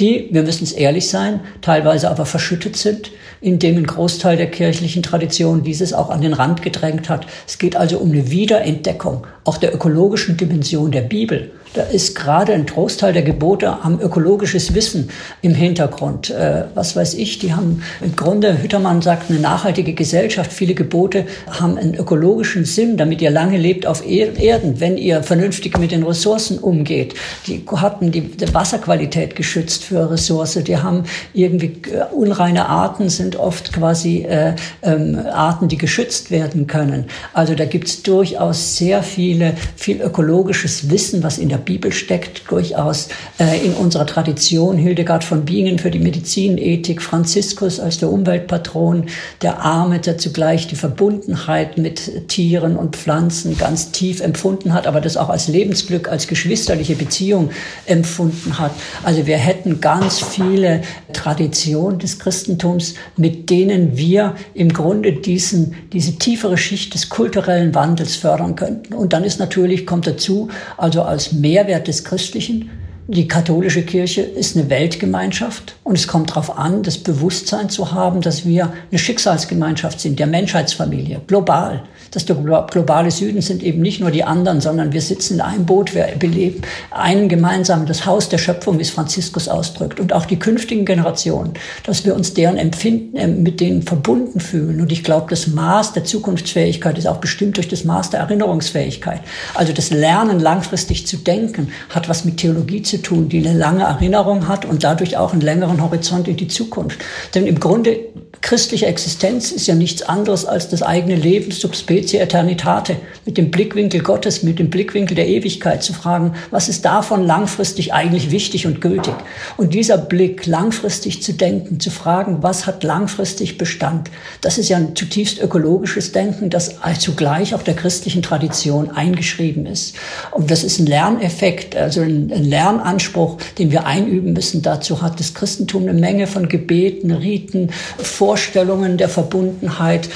die, 0.00 0.28
wir 0.32 0.42
müssen 0.42 0.64
es 0.64 0.72
ehrlich 0.72 1.08
sein, 1.08 1.40
teilweise 1.60 2.10
aber 2.10 2.26
verschüttet 2.26 2.76
sind, 2.76 3.10
indem 3.40 3.76
ein 3.76 3.86
Großteil 3.86 4.36
der 4.36 4.50
kirchlichen 4.50 5.02
Tradition 5.02 5.62
dieses 5.62 5.92
auch 5.92 6.10
an 6.10 6.22
den 6.22 6.32
Rand 6.32 6.62
gedrängt 6.62 7.08
hat. 7.08 7.26
Es 7.46 7.58
geht 7.58 7.76
also 7.76 7.98
um 7.98 8.10
eine 8.10 8.30
Wiederentdeckung 8.30 9.26
auch 9.44 9.58
der 9.58 9.74
ökologischen 9.74 10.36
Dimension 10.36 10.90
der 10.90 11.02
Bibel. 11.02 11.52
Da 11.72 11.82
ist 11.82 12.16
gerade 12.16 12.52
ein 12.52 12.66
Großteil 12.66 13.12
der 13.12 13.22
Gebote 13.22 13.84
haben 13.84 14.00
ökologisches 14.00 14.74
Wissen 14.74 15.08
im 15.40 15.54
Hintergrund. 15.54 16.28
Äh, 16.30 16.64
was 16.74 16.96
weiß 16.96 17.14
ich, 17.14 17.38
die 17.38 17.54
haben 17.54 17.82
im 18.00 18.16
Grunde, 18.16 18.60
Hüttermann 18.60 19.02
sagt, 19.02 19.30
eine 19.30 19.38
nachhaltige 19.38 19.92
Gesellschaft. 19.92 20.52
Viele 20.52 20.74
Gebote 20.74 21.26
haben 21.48 21.78
einen 21.78 21.94
ökologischen 21.94 22.64
Sinn, 22.64 22.96
damit 22.96 23.22
ihr 23.22 23.30
lange 23.30 23.56
lebt 23.56 23.86
auf 23.86 24.04
Erden, 24.04 24.80
wenn 24.80 24.98
ihr 24.98 25.22
vernünftig 25.22 25.78
mit 25.78 25.92
den 25.92 26.02
Ressourcen 26.02 26.58
umgeht. 26.58 27.14
Die 27.46 27.64
hatten 27.76 28.10
die, 28.10 28.22
die 28.22 28.52
Wasserqualität 28.52 29.36
geschützt 29.36 29.84
für 29.84 30.10
Ressourcen. 30.10 30.64
Die 30.64 30.76
haben 30.76 31.04
irgendwie 31.34 31.80
äh, 31.92 32.12
unreine 32.12 32.68
Arten 32.68 33.10
sind 33.10 33.36
oft 33.36 33.72
quasi 33.72 34.24
äh, 34.24 34.56
ähm, 34.82 35.20
Arten, 35.32 35.68
die 35.68 35.78
geschützt 35.78 36.32
werden 36.32 36.66
können. 36.66 37.04
Also 37.32 37.54
da 37.54 37.64
gibt's 37.64 38.02
durchaus 38.02 38.76
sehr 38.76 39.04
viele, 39.04 39.54
viel 39.76 40.00
ökologisches 40.00 40.90
Wissen, 40.90 41.22
was 41.22 41.38
in 41.38 41.48
der 41.48 41.59
Bibel 41.60 41.92
steckt, 41.92 42.50
durchaus 42.50 43.08
äh, 43.38 43.64
in 43.64 43.74
unserer 43.74 44.06
Tradition. 44.06 44.76
Hildegard 44.76 45.24
von 45.24 45.44
Bingen 45.44 45.78
für 45.78 45.90
die 45.90 45.98
Medizinethik, 45.98 47.02
Franziskus 47.02 47.80
als 47.80 47.98
der 47.98 48.10
Umweltpatron, 48.10 49.06
der 49.42 49.60
Arme, 49.60 49.98
der 50.00 50.18
zugleich 50.18 50.66
die 50.66 50.76
Verbundenheit 50.76 51.78
mit 51.78 52.28
Tieren 52.28 52.76
und 52.76 52.96
Pflanzen 52.96 53.56
ganz 53.58 53.90
tief 53.92 54.20
empfunden 54.20 54.72
hat, 54.72 54.86
aber 54.86 55.00
das 55.00 55.16
auch 55.16 55.28
als 55.28 55.48
Lebensglück, 55.48 56.08
als 56.08 56.26
geschwisterliche 56.26 56.94
Beziehung 56.94 57.50
empfunden 57.86 58.58
hat. 58.58 58.72
Also 59.02 59.26
wir 59.26 59.36
hätten 59.36 59.80
ganz 59.80 60.20
viele 60.20 60.82
Traditionen 61.12 61.98
des 61.98 62.18
Christentums, 62.18 62.94
mit 63.16 63.50
denen 63.50 63.96
wir 63.96 64.34
im 64.54 64.72
Grunde 64.72 65.12
diesen, 65.12 65.74
diese 65.92 66.16
tiefere 66.18 66.56
Schicht 66.56 66.94
des 66.94 67.08
kulturellen 67.08 67.74
Wandels 67.74 68.16
fördern 68.16 68.56
könnten. 68.56 68.94
Und 68.94 69.12
dann 69.12 69.24
ist 69.24 69.38
natürlich, 69.38 69.86
kommt 69.86 70.06
dazu, 70.06 70.48
also 70.76 71.02
als 71.02 71.32
Mehr 71.32 71.49
Mehrwert 71.50 71.88
des 71.88 72.04
Christlichen. 72.04 72.70
Die 73.08 73.26
katholische 73.26 73.82
Kirche 73.82 74.20
ist 74.20 74.56
eine 74.56 74.70
Weltgemeinschaft 74.70 75.74
und 75.82 75.98
es 75.98 76.06
kommt 76.06 76.30
darauf 76.30 76.56
an, 76.56 76.84
das 76.84 76.96
Bewusstsein 76.96 77.68
zu 77.68 77.90
haben, 77.90 78.20
dass 78.20 78.46
wir 78.46 78.72
eine 78.88 78.98
Schicksalsgemeinschaft 79.00 79.98
sind, 79.98 80.20
der 80.20 80.28
Menschheitsfamilie, 80.28 81.20
global 81.26 81.82
dass 82.10 82.24
der 82.24 82.36
globale 82.36 83.10
Süden 83.10 83.40
sind 83.40 83.62
eben 83.62 83.80
nicht 83.80 84.00
nur 84.00 84.10
die 84.10 84.24
anderen, 84.24 84.60
sondern 84.60 84.92
wir 84.92 85.00
sitzen 85.00 85.34
in 85.34 85.40
einem 85.40 85.66
Boot, 85.66 85.94
wir 85.94 86.08
beleben 86.18 86.62
einen 86.90 87.28
gemeinsamen, 87.28 87.86
das 87.86 88.06
Haus 88.06 88.28
der 88.28 88.38
Schöpfung, 88.38 88.78
wie 88.78 88.82
es 88.82 88.90
Franziskus 88.90 89.48
ausdrückt, 89.48 90.00
und 90.00 90.12
auch 90.12 90.26
die 90.26 90.38
künftigen 90.38 90.84
Generationen, 90.84 91.54
dass 91.84 92.04
wir 92.04 92.14
uns 92.14 92.34
deren 92.34 92.56
Empfinden, 92.56 93.16
äh, 93.16 93.26
mit 93.26 93.60
denen 93.60 93.82
verbunden 93.82 94.40
fühlen. 94.40 94.80
Und 94.80 94.92
ich 94.92 95.04
glaube, 95.04 95.26
das 95.30 95.46
Maß 95.46 95.92
der 95.92 96.04
Zukunftsfähigkeit 96.04 96.98
ist 96.98 97.06
auch 97.06 97.18
bestimmt 97.18 97.56
durch 97.56 97.68
das 97.68 97.84
Maß 97.84 98.10
der 98.10 98.20
Erinnerungsfähigkeit. 98.20 99.20
Also 99.54 99.72
das 99.72 99.90
Lernen, 99.90 100.40
langfristig 100.40 101.06
zu 101.06 101.16
denken, 101.16 101.68
hat 101.90 102.08
was 102.08 102.24
mit 102.24 102.38
Theologie 102.38 102.82
zu 102.82 103.00
tun, 103.02 103.28
die 103.28 103.46
eine 103.46 103.56
lange 103.56 103.84
Erinnerung 103.84 104.48
hat 104.48 104.64
und 104.64 104.84
dadurch 104.84 105.16
auch 105.16 105.32
einen 105.32 105.42
längeren 105.42 105.82
Horizont 105.82 106.28
in 106.28 106.36
die 106.36 106.48
Zukunft. 106.48 106.98
Denn 107.34 107.46
im 107.46 107.60
Grunde 107.60 107.98
christliche 108.40 108.86
Existenz 108.86 109.52
ist 109.52 109.66
ja 109.66 109.74
nichts 109.74 110.02
anderes 110.02 110.46
als 110.46 110.68
das 110.68 110.82
eigene 110.82 111.14
Leben 111.14 111.50
Specie 111.90 112.20
Eternitate, 112.20 112.98
mit 113.26 113.36
dem 113.36 113.50
Blickwinkel 113.50 114.00
Gottes, 114.00 114.44
mit 114.44 114.60
dem 114.60 114.70
Blickwinkel 114.70 115.16
der 115.16 115.26
Ewigkeit 115.26 115.82
zu 115.82 115.92
fragen, 115.92 116.34
was 116.52 116.68
ist 116.68 116.84
davon 116.84 117.26
langfristig 117.26 117.92
eigentlich 117.92 118.30
wichtig 118.30 118.64
und 118.64 118.80
gültig? 118.80 119.14
Und 119.56 119.74
dieser 119.74 119.98
Blick, 119.98 120.46
langfristig 120.46 121.20
zu 121.20 121.32
denken, 121.32 121.80
zu 121.80 121.90
fragen, 121.90 122.44
was 122.44 122.68
hat 122.68 122.84
langfristig 122.84 123.58
Bestand, 123.58 124.08
das 124.40 124.56
ist 124.56 124.68
ja 124.68 124.76
ein 124.76 124.94
zutiefst 124.94 125.40
ökologisches 125.40 126.12
Denken, 126.12 126.48
das 126.48 126.76
zugleich 127.00 127.56
auch 127.56 127.62
der 127.64 127.74
christlichen 127.74 128.22
Tradition 128.22 128.92
eingeschrieben 128.92 129.66
ist. 129.66 129.96
Und 130.30 130.52
das 130.52 130.62
ist 130.62 130.78
ein 130.78 130.86
Lerneffekt, 130.86 131.74
also 131.74 132.02
ein, 132.02 132.28
Lernanspruch, 132.28 133.38
den 133.58 133.72
wir 133.72 133.86
einüben 133.86 134.32
müssen. 134.34 134.62
Dazu 134.62 135.02
hat 135.02 135.18
das 135.18 135.34
Christentum 135.34 135.88
eine 135.88 135.94
Menge 135.94 136.28
von 136.28 136.48
Gebeten, 136.48 137.10
Riten, 137.10 137.70
Vorstellungen 137.98 138.96
der 138.96 139.08
Verbundenheit, 139.08 140.08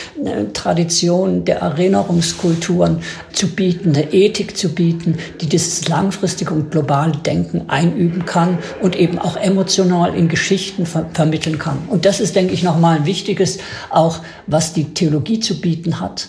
Tradition 0.53 1.45
der 1.45 1.64
Erinnerungskulturen 1.65 3.01
zu 3.33 3.49
bieten, 3.49 3.95
eine 3.95 4.13
Ethik 4.13 4.57
zu 4.57 4.69
bieten, 4.75 5.19
die 5.41 5.47
dieses 5.47 5.89
langfristige 5.89 6.55
und 6.55 6.71
globale 6.71 7.17
Denken 7.17 7.69
einüben 7.69 8.25
kann 8.25 8.59
und 8.81 8.97
eben 8.97 9.19
auch 9.19 9.37
emotional 9.37 10.15
in 10.15 10.29
Geschichten 10.29 10.87
ver 10.87 11.07
vermitteln 11.13 11.59
kann. 11.59 11.79
Und 11.89 12.05
das 12.05 12.21
ist, 12.21 12.37
denke 12.37 12.55
ich, 12.55 12.63
nochmal 12.63 12.99
ein 12.99 13.07
wichtiges, 13.07 13.59
auch 13.91 14.21
was 14.47 14.73
die 14.73 14.95
Theologie 14.95 15.41
zu 15.41 15.61
bieten 15.61 16.01
hat 16.01 16.29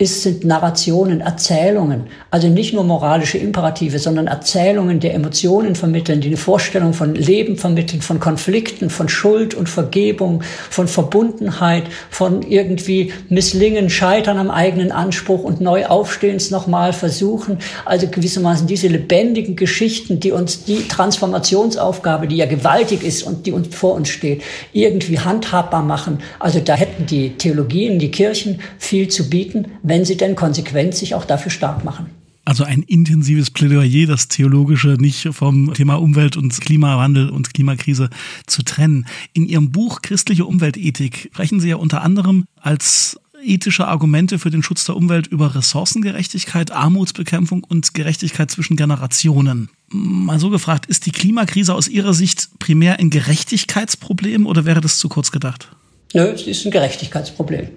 ist, 0.00 0.22
sind 0.22 0.44
Narrationen, 0.46 1.20
Erzählungen. 1.20 2.04
Also 2.30 2.48
nicht 2.48 2.72
nur 2.72 2.84
moralische 2.84 3.36
Imperative, 3.36 3.98
sondern 3.98 4.28
Erzählungen, 4.28 4.98
die 4.98 5.10
Emotionen 5.10 5.74
vermitteln, 5.74 6.22
die 6.22 6.28
eine 6.28 6.38
Vorstellung 6.38 6.94
von 6.94 7.14
Leben 7.14 7.58
vermitteln, 7.58 8.00
von 8.00 8.18
Konflikten, 8.18 8.88
von 8.88 9.10
Schuld 9.10 9.52
und 9.52 9.68
Vergebung, 9.68 10.42
von 10.70 10.88
Verbundenheit, 10.88 11.84
von 12.08 12.40
irgendwie 12.40 13.12
Misslingen, 13.28 13.90
Scheitern 13.90 14.38
am 14.38 14.50
eigenen 14.50 14.90
Anspruch 14.90 15.44
und 15.44 15.60
neu 15.60 15.84
aufstehens 15.84 16.50
nochmal 16.50 16.94
versuchen. 16.94 17.58
Also 17.84 18.08
gewissermaßen 18.08 18.66
diese 18.66 18.88
lebendigen 18.88 19.54
Geschichten, 19.54 20.18
die 20.18 20.32
uns 20.32 20.64
die 20.64 20.88
Transformationsaufgabe, 20.88 22.26
die 22.26 22.36
ja 22.36 22.46
gewaltig 22.46 23.02
ist 23.02 23.22
und 23.22 23.44
die 23.44 23.52
uns 23.52 23.74
vor 23.74 23.96
uns 23.96 24.08
steht, 24.08 24.40
irgendwie 24.72 25.18
handhabbar 25.18 25.82
machen. 25.82 26.20
Also 26.38 26.58
da 26.58 26.72
hätten 26.72 27.04
die 27.04 27.36
Theologien, 27.36 27.98
die 27.98 28.10
Kirchen 28.10 28.60
viel 28.78 29.08
zu 29.08 29.28
bieten 29.28 29.66
wenn 29.90 30.04
sie 30.04 30.16
denn 30.16 30.36
konsequent 30.36 30.94
sich 30.94 31.14
auch 31.14 31.24
dafür 31.24 31.50
stark 31.50 31.84
machen. 31.84 32.06
Also 32.44 32.64
ein 32.64 32.82
intensives 32.82 33.50
Plädoyer, 33.50 34.06
das 34.06 34.28
Theologische 34.28 34.96
nicht 34.98 35.28
vom 35.32 35.74
Thema 35.74 35.96
Umwelt 35.96 36.36
und 36.36 36.58
Klimawandel 36.58 37.28
und 37.28 37.52
Klimakrise 37.52 38.08
zu 38.46 38.62
trennen. 38.62 39.06
In 39.34 39.46
Ihrem 39.46 39.70
Buch 39.70 40.00
Christliche 40.02 40.46
Umweltethik 40.46 41.28
sprechen 41.32 41.60
Sie 41.60 41.68
ja 41.68 41.76
unter 41.76 42.02
anderem 42.02 42.44
als 42.60 43.20
ethische 43.42 43.86
Argumente 43.86 44.38
für 44.38 44.50
den 44.50 44.62
Schutz 44.62 44.84
der 44.84 44.96
Umwelt 44.96 45.26
über 45.26 45.54
Ressourcengerechtigkeit, 45.54 46.72
Armutsbekämpfung 46.72 47.64
und 47.64 47.94
Gerechtigkeit 47.94 48.50
zwischen 48.50 48.76
Generationen. 48.76 49.70
Mal 49.88 50.38
so 50.38 50.50
gefragt, 50.50 50.86
ist 50.86 51.06
die 51.06 51.12
Klimakrise 51.12 51.74
aus 51.74 51.88
Ihrer 51.88 52.14
Sicht 52.14 52.48
primär 52.58 52.98
ein 52.98 53.10
Gerechtigkeitsproblem 53.10 54.46
oder 54.46 54.64
wäre 54.64 54.80
das 54.80 54.98
zu 54.98 55.08
kurz 55.08 55.30
gedacht? 55.30 55.68
Nö, 56.14 56.22
es 56.22 56.42
ist 56.46 56.64
ein 56.64 56.70
Gerechtigkeitsproblem. 56.70 57.68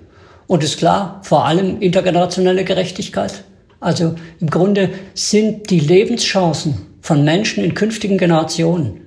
Und 0.54 0.64
ist 0.64 0.78
klar, 0.78 1.20
vor 1.24 1.46
allem 1.46 1.82
intergenerationelle 1.82 2.64
Gerechtigkeit. 2.64 3.44
Also 3.80 4.14
im 4.40 4.52
Grunde 4.52 4.92
sind 5.16 5.72
die 5.72 5.80
Lebenschancen 5.80 6.76
von 7.02 7.24
Menschen 7.24 7.64
in 7.64 7.74
künftigen 7.74 8.20
Generationen, 8.20 9.02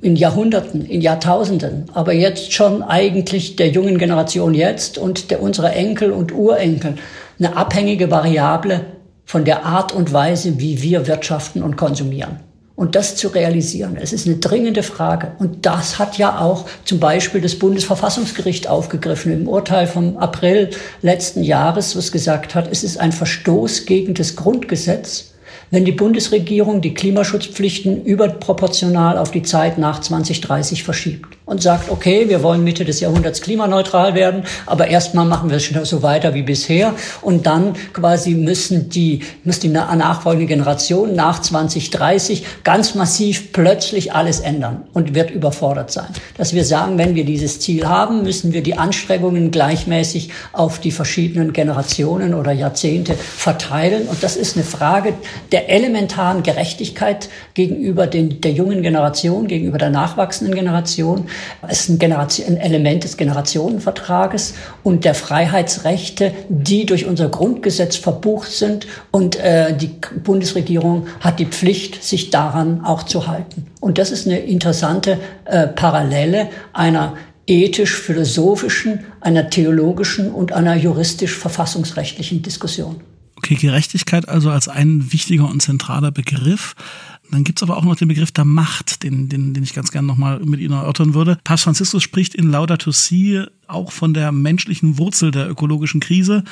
in 0.00 0.16
Jahrhunderten, 0.16 0.86
in 0.86 1.02
Jahrtausenden, 1.02 1.90
aber 1.92 2.14
jetzt 2.14 2.54
schon 2.54 2.82
eigentlich 2.82 3.56
der 3.56 3.68
jungen 3.68 3.98
Generation 3.98 4.54
jetzt 4.54 4.96
und 4.96 5.30
der 5.30 5.42
unserer 5.42 5.76
Enkel 5.76 6.10
und 6.10 6.32
Urenkel 6.32 6.94
eine 7.38 7.54
abhängige 7.54 8.10
Variable 8.10 8.86
von 9.26 9.44
der 9.44 9.66
Art 9.66 9.92
und 9.92 10.14
Weise, 10.14 10.58
wie 10.58 10.80
wir 10.80 11.06
wirtschaften 11.06 11.62
und 11.62 11.76
konsumieren 11.76 12.40
und 12.82 12.96
das 12.96 13.14
zu 13.14 13.28
realisieren. 13.28 13.96
Es 13.96 14.12
ist 14.12 14.26
eine 14.26 14.38
dringende 14.38 14.82
Frage. 14.82 15.36
Und 15.38 15.64
das 15.66 16.00
hat 16.00 16.18
ja 16.18 16.40
auch 16.40 16.66
zum 16.84 16.98
Beispiel 16.98 17.40
das 17.40 17.54
Bundesverfassungsgericht 17.54 18.68
aufgegriffen 18.68 19.32
im 19.32 19.46
Urteil 19.46 19.86
vom 19.86 20.16
April 20.16 20.70
letzten 21.00 21.44
Jahres, 21.44 21.94
was 21.94 22.10
gesagt 22.10 22.56
hat, 22.56 22.68
es 22.72 22.82
ist 22.82 22.98
ein 22.98 23.12
Verstoß 23.12 23.86
gegen 23.86 24.14
das 24.14 24.34
Grundgesetz, 24.34 25.30
wenn 25.70 25.84
die 25.84 25.92
Bundesregierung 25.92 26.80
die 26.80 26.92
Klimaschutzpflichten 26.92 28.04
überproportional 28.04 29.16
auf 29.16 29.30
die 29.30 29.44
Zeit 29.44 29.78
nach 29.78 30.00
2030 30.00 30.82
verschiebt 30.82 31.28
und 31.52 31.62
sagt, 31.62 31.90
okay, 31.90 32.30
wir 32.30 32.42
wollen 32.42 32.64
Mitte 32.64 32.86
des 32.86 33.00
Jahrhunderts 33.00 33.42
klimaneutral 33.42 34.14
werden, 34.14 34.44
aber 34.64 34.88
erstmal 34.88 35.26
machen 35.26 35.50
wir 35.50 35.58
es 35.58 35.68
so 35.68 36.02
weiter 36.02 36.32
wie 36.32 36.40
bisher 36.40 36.94
und 37.20 37.44
dann 37.44 37.74
quasi 37.92 38.30
müssen 38.30 38.88
die, 38.88 39.20
muss 39.44 39.58
die 39.58 39.68
nachfolgende 39.68 40.46
Generation 40.46 41.14
nach 41.14 41.42
2030 41.42 42.46
ganz 42.64 42.94
massiv 42.94 43.52
plötzlich 43.52 44.14
alles 44.14 44.40
ändern 44.40 44.84
und 44.94 45.14
wird 45.14 45.30
überfordert 45.30 45.92
sein. 45.92 46.08
Dass 46.38 46.54
wir 46.54 46.64
sagen, 46.64 46.96
wenn 46.96 47.14
wir 47.14 47.26
dieses 47.26 47.60
Ziel 47.60 47.86
haben, 47.86 48.22
müssen 48.22 48.54
wir 48.54 48.62
die 48.62 48.78
Anstrengungen 48.78 49.50
gleichmäßig 49.50 50.30
auf 50.54 50.78
die 50.78 50.90
verschiedenen 50.90 51.52
Generationen 51.52 52.32
oder 52.32 52.52
Jahrzehnte 52.52 53.12
verteilen 53.14 54.08
und 54.08 54.22
das 54.22 54.36
ist 54.36 54.56
eine 54.56 54.64
Frage 54.64 55.12
der 55.52 55.68
elementaren 55.68 56.42
Gerechtigkeit 56.42 57.28
gegenüber 57.52 58.06
den, 58.06 58.40
der 58.40 58.52
jungen 58.52 58.80
Generation, 58.80 59.48
gegenüber 59.48 59.76
der 59.76 59.90
nachwachsenden 59.90 60.54
Generation. 60.54 61.26
Es 61.68 61.82
ist 61.82 61.88
ein, 61.90 61.98
Generation, 61.98 62.48
ein 62.48 62.56
Element 62.56 63.04
des 63.04 63.16
Generationenvertrages 63.16 64.54
und 64.82 65.04
der 65.04 65.14
Freiheitsrechte, 65.14 66.32
die 66.48 66.86
durch 66.86 67.06
unser 67.06 67.28
Grundgesetz 67.28 67.96
verbucht 67.96 68.50
sind. 68.50 68.86
Und 69.10 69.36
äh, 69.36 69.76
die 69.76 69.90
Bundesregierung 70.22 71.06
hat 71.20 71.38
die 71.38 71.46
Pflicht, 71.46 72.02
sich 72.02 72.30
daran 72.30 72.84
auch 72.84 73.04
zu 73.04 73.26
halten. 73.26 73.66
Und 73.80 73.98
das 73.98 74.10
ist 74.10 74.26
eine 74.26 74.38
interessante 74.38 75.18
äh, 75.44 75.66
Parallele 75.68 76.48
einer 76.72 77.14
ethisch-philosophischen, 77.46 79.00
einer 79.20 79.50
theologischen 79.50 80.30
und 80.30 80.52
einer 80.52 80.76
juristisch-verfassungsrechtlichen 80.76 82.42
Diskussion. 82.42 83.00
Okay, 83.36 83.56
Gerechtigkeit 83.56 84.28
also 84.28 84.50
als 84.50 84.68
ein 84.68 85.12
wichtiger 85.12 85.48
und 85.48 85.60
zentraler 85.60 86.12
Begriff. 86.12 86.74
Dann 87.32 87.44
gibt's 87.44 87.62
aber 87.62 87.78
auch 87.78 87.84
noch 87.84 87.96
den 87.96 88.08
Begriff 88.08 88.30
der 88.30 88.44
Macht, 88.44 89.02
den, 89.02 89.30
den, 89.30 89.54
den 89.54 89.62
ich 89.62 89.72
ganz 89.72 89.90
gerne 89.90 90.06
nochmal 90.06 90.40
mit 90.40 90.60
Ihnen 90.60 90.74
erörtern 90.74 91.14
würde. 91.14 91.38
Papst 91.44 91.64
Franziskus 91.64 92.02
spricht 92.02 92.34
in 92.34 92.50
Laudato 92.50 92.90
Si 92.90 93.42
auch 93.66 93.90
von 93.90 94.12
der 94.12 94.32
menschlichen 94.32 94.98
Wurzel 94.98 95.30
der 95.30 95.48
ökologischen 95.48 96.00
Krise. 96.00 96.44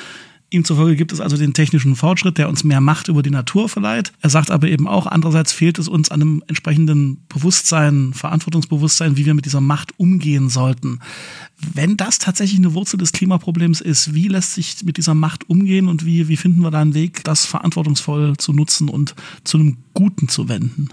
Ihm 0.53 0.65
zufolge 0.65 0.97
gibt 0.97 1.13
es 1.13 1.21
also 1.21 1.37
den 1.37 1.53
technischen 1.53 1.95
Fortschritt, 1.95 2.37
der 2.37 2.49
uns 2.49 2.65
mehr 2.65 2.81
Macht 2.81 3.07
über 3.07 3.23
die 3.23 3.29
Natur 3.29 3.69
verleiht. 3.69 4.11
Er 4.19 4.29
sagt 4.29 4.51
aber 4.51 4.67
eben 4.67 4.85
auch, 4.85 5.07
andererseits 5.07 5.53
fehlt 5.53 5.79
es 5.79 5.87
uns 5.87 6.11
an 6.11 6.21
einem 6.21 6.43
entsprechenden 6.47 7.25
Bewusstsein, 7.29 8.13
Verantwortungsbewusstsein, 8.13 9.15
wie 9.15 9.25
wir 9.25 9.33
mit 9.33 9.45
dieser 9.45 9.61
Macht 9.61 9.97
umgehen 9.97 10.49
sollten. 10.49 10.99
Wenn 11.73 11.95
das 11.95 12.19
tatsächlich 12.19 12.59
eine 12.59 12.73
Wurzel 12.73 12.97
des 12.97 13.13
Klimaproblems 13.13 13.79
ist, 13.79 14.13
wie 14.13 14.27
lässt 14.27 14.55
sich 14.55 14.83
mit 14.83 14.97
dieser 14.97 15.13
Macht 15.13 15.49
umgehen 15.49 15.87
und 15.87 16.05
wie, 16.05 16.27
wie 16.27 16.35
finden 16.35 16.61
wir 16.63 16.71
da 16.71 16.81
einen 16.81 16.95
Weg, 16.95 17.23
das 17.23 17.45
verantwortungsvoll 17.45 18.35
zu 18.35 18.51
nutzen 18.51 18.89
und 18.89 19.15
zu 19.45 19.57
einem 19.57 19.77
Guten 19.93 20.27
zu 20.27 20.49
wenden? 20.49 20.89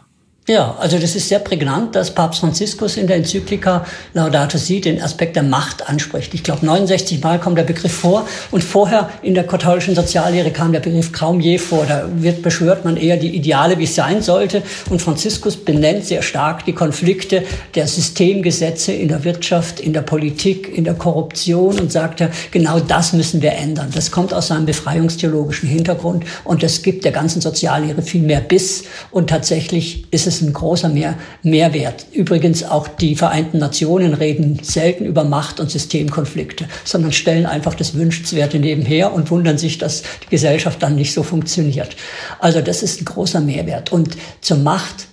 Ja, 0.48 0.74
also 0.78 0.98
das 0.98 1.14
ist 1.14 1.28
sehr 1.28 1.40
prägnant, 1.40 1.94
dass 1.94 2.14
Papst 2.14 2.40
Franziskus 2.40 2.96
in 2.96 3.06
der 3.06 3.16
Enzyklika 3.16 3.84
Laudato 4.14 4.56
Si 4.56 4.80
den 4.80 5.02
Aspekt 5.02 5.36
der 5.36 5.42
Macht 5.42 5.86
anspricht. 5.86 6.32
Ich 6.32 6.42
glaube, 6.42 6.64
69 6.64 7.22
Mal 7.22 7.38
kommt 7.38 7.58
der 7.58 7.64
Begriff 7.64 7.92
vor 7.92 8.26
und 8.50 8.64
vorher 8.64 9.10
in 9.20 9.34
der 9.34 9.46
katholischen 9.46 9.94
Soziallehre 9.94 10.50
kam 10.50 10.72
der 10.72 10.80
Begriff 10.80 11.12
kaum 11.12 11.40
je 11.40 11.58
vor. 11.58 11.84
Da 11.86 12.08
wird 12.14 12.40
beschwört 12.40 12.82
man 12.86 12.96
eher 12.96 13.18
die 13.18 13.36
Ideale, 13.36 13.76
wie 13.76 13.84
es 13.84 13.94
sein 13.94 14.22
sollte. 14.22 14.62
Und 14.88 15.02
Franziskus 15.02 15.54
benennt 15.54 16.06
sehr 16.06 16.22
stark 16.22 16.64
die 16.64 16.72
Konflikte 16.72 17.44
der 17.74 17.86
Systemgesetze 17.86 18.92
in 18.92 19.08
der 19.08 19.24
Wirtschaft, 19.24 19.80
in 19.80 19.92
der 19.92 20.00
Politik, 20.00 20.74
in 20.74 20.84
der 20.84 20.94
Korruption 20.94 21.78
und 21.78 21.92
sagt 21.92 22.20
ja, 22.20 22.30
genau 22.52 22.80
das 22.80 23.12
müssen 23.12 23.42
wir 23.42 23.52
ändern. 23.52 23.90
Das 23.94 24.10
kommt 24.10 24.32
aus 24.32 24.46
seinem 24.46 24.64
befreiungstheologischen 24.64 25.68
Hintergrund 25.68 26.24
und 26.44 26.62
das 26.62 26.80
gibt 26.80 27.04
der 27.04 27.12
ganzen 27.12 27.42
Soziallehre 27.42 28.00
viel 28.00 28.22
mehr 28.22 28.40
Biss 28.40 28.84
und 29.10 29.28
tatsächlich 29.28 30.10
ist 30.10 30.26
es 30.26 30.37
ist 30.40 30.48
ein 30.48 30.52
großer 30.52 30.88
Mehr 30.88 31.16
Mehrwert. 31.42 32.06
Übrigens 32.12 32.64
auch 32.64 32.88
die 32.88 33.16
Vereinten 33.16 33.58
Nationen 33.58 34.14
reden 34.14 34.60
selten 34.62 35.04
über 35.04 35.24
Macht- 35.24 35.60
und 35.60 35.70
Systemkonflikte, 35.70 36.66
sondern 36.84 37.12
stellen 37.12 37.46
einfach 37.46 37.74
das 37.74 37.94
Wünschenswerte 37.94 38.58
nebenher 38.58 39.12
und 39.12 39.30
wundern 39.30 39.58
sich, 39.58 39.78
dass 39.78 40.02
die 40.02 40.30
Gesellschaft 40.30 40.82
dann 40.82 40.94
nicht 40.94 41.12
so 41.12 41.22
funktioniert. 41.22 41.96
Also 42.38 42.60
das 42.60 42.82
ist 42.82 43.00
ein 43.00 43.04
großer 43.04 43.40
Mehrwert. 43.40 43.92
Und 43.92 44.16
zur 44.40 44.58
Macht 44.58 45.07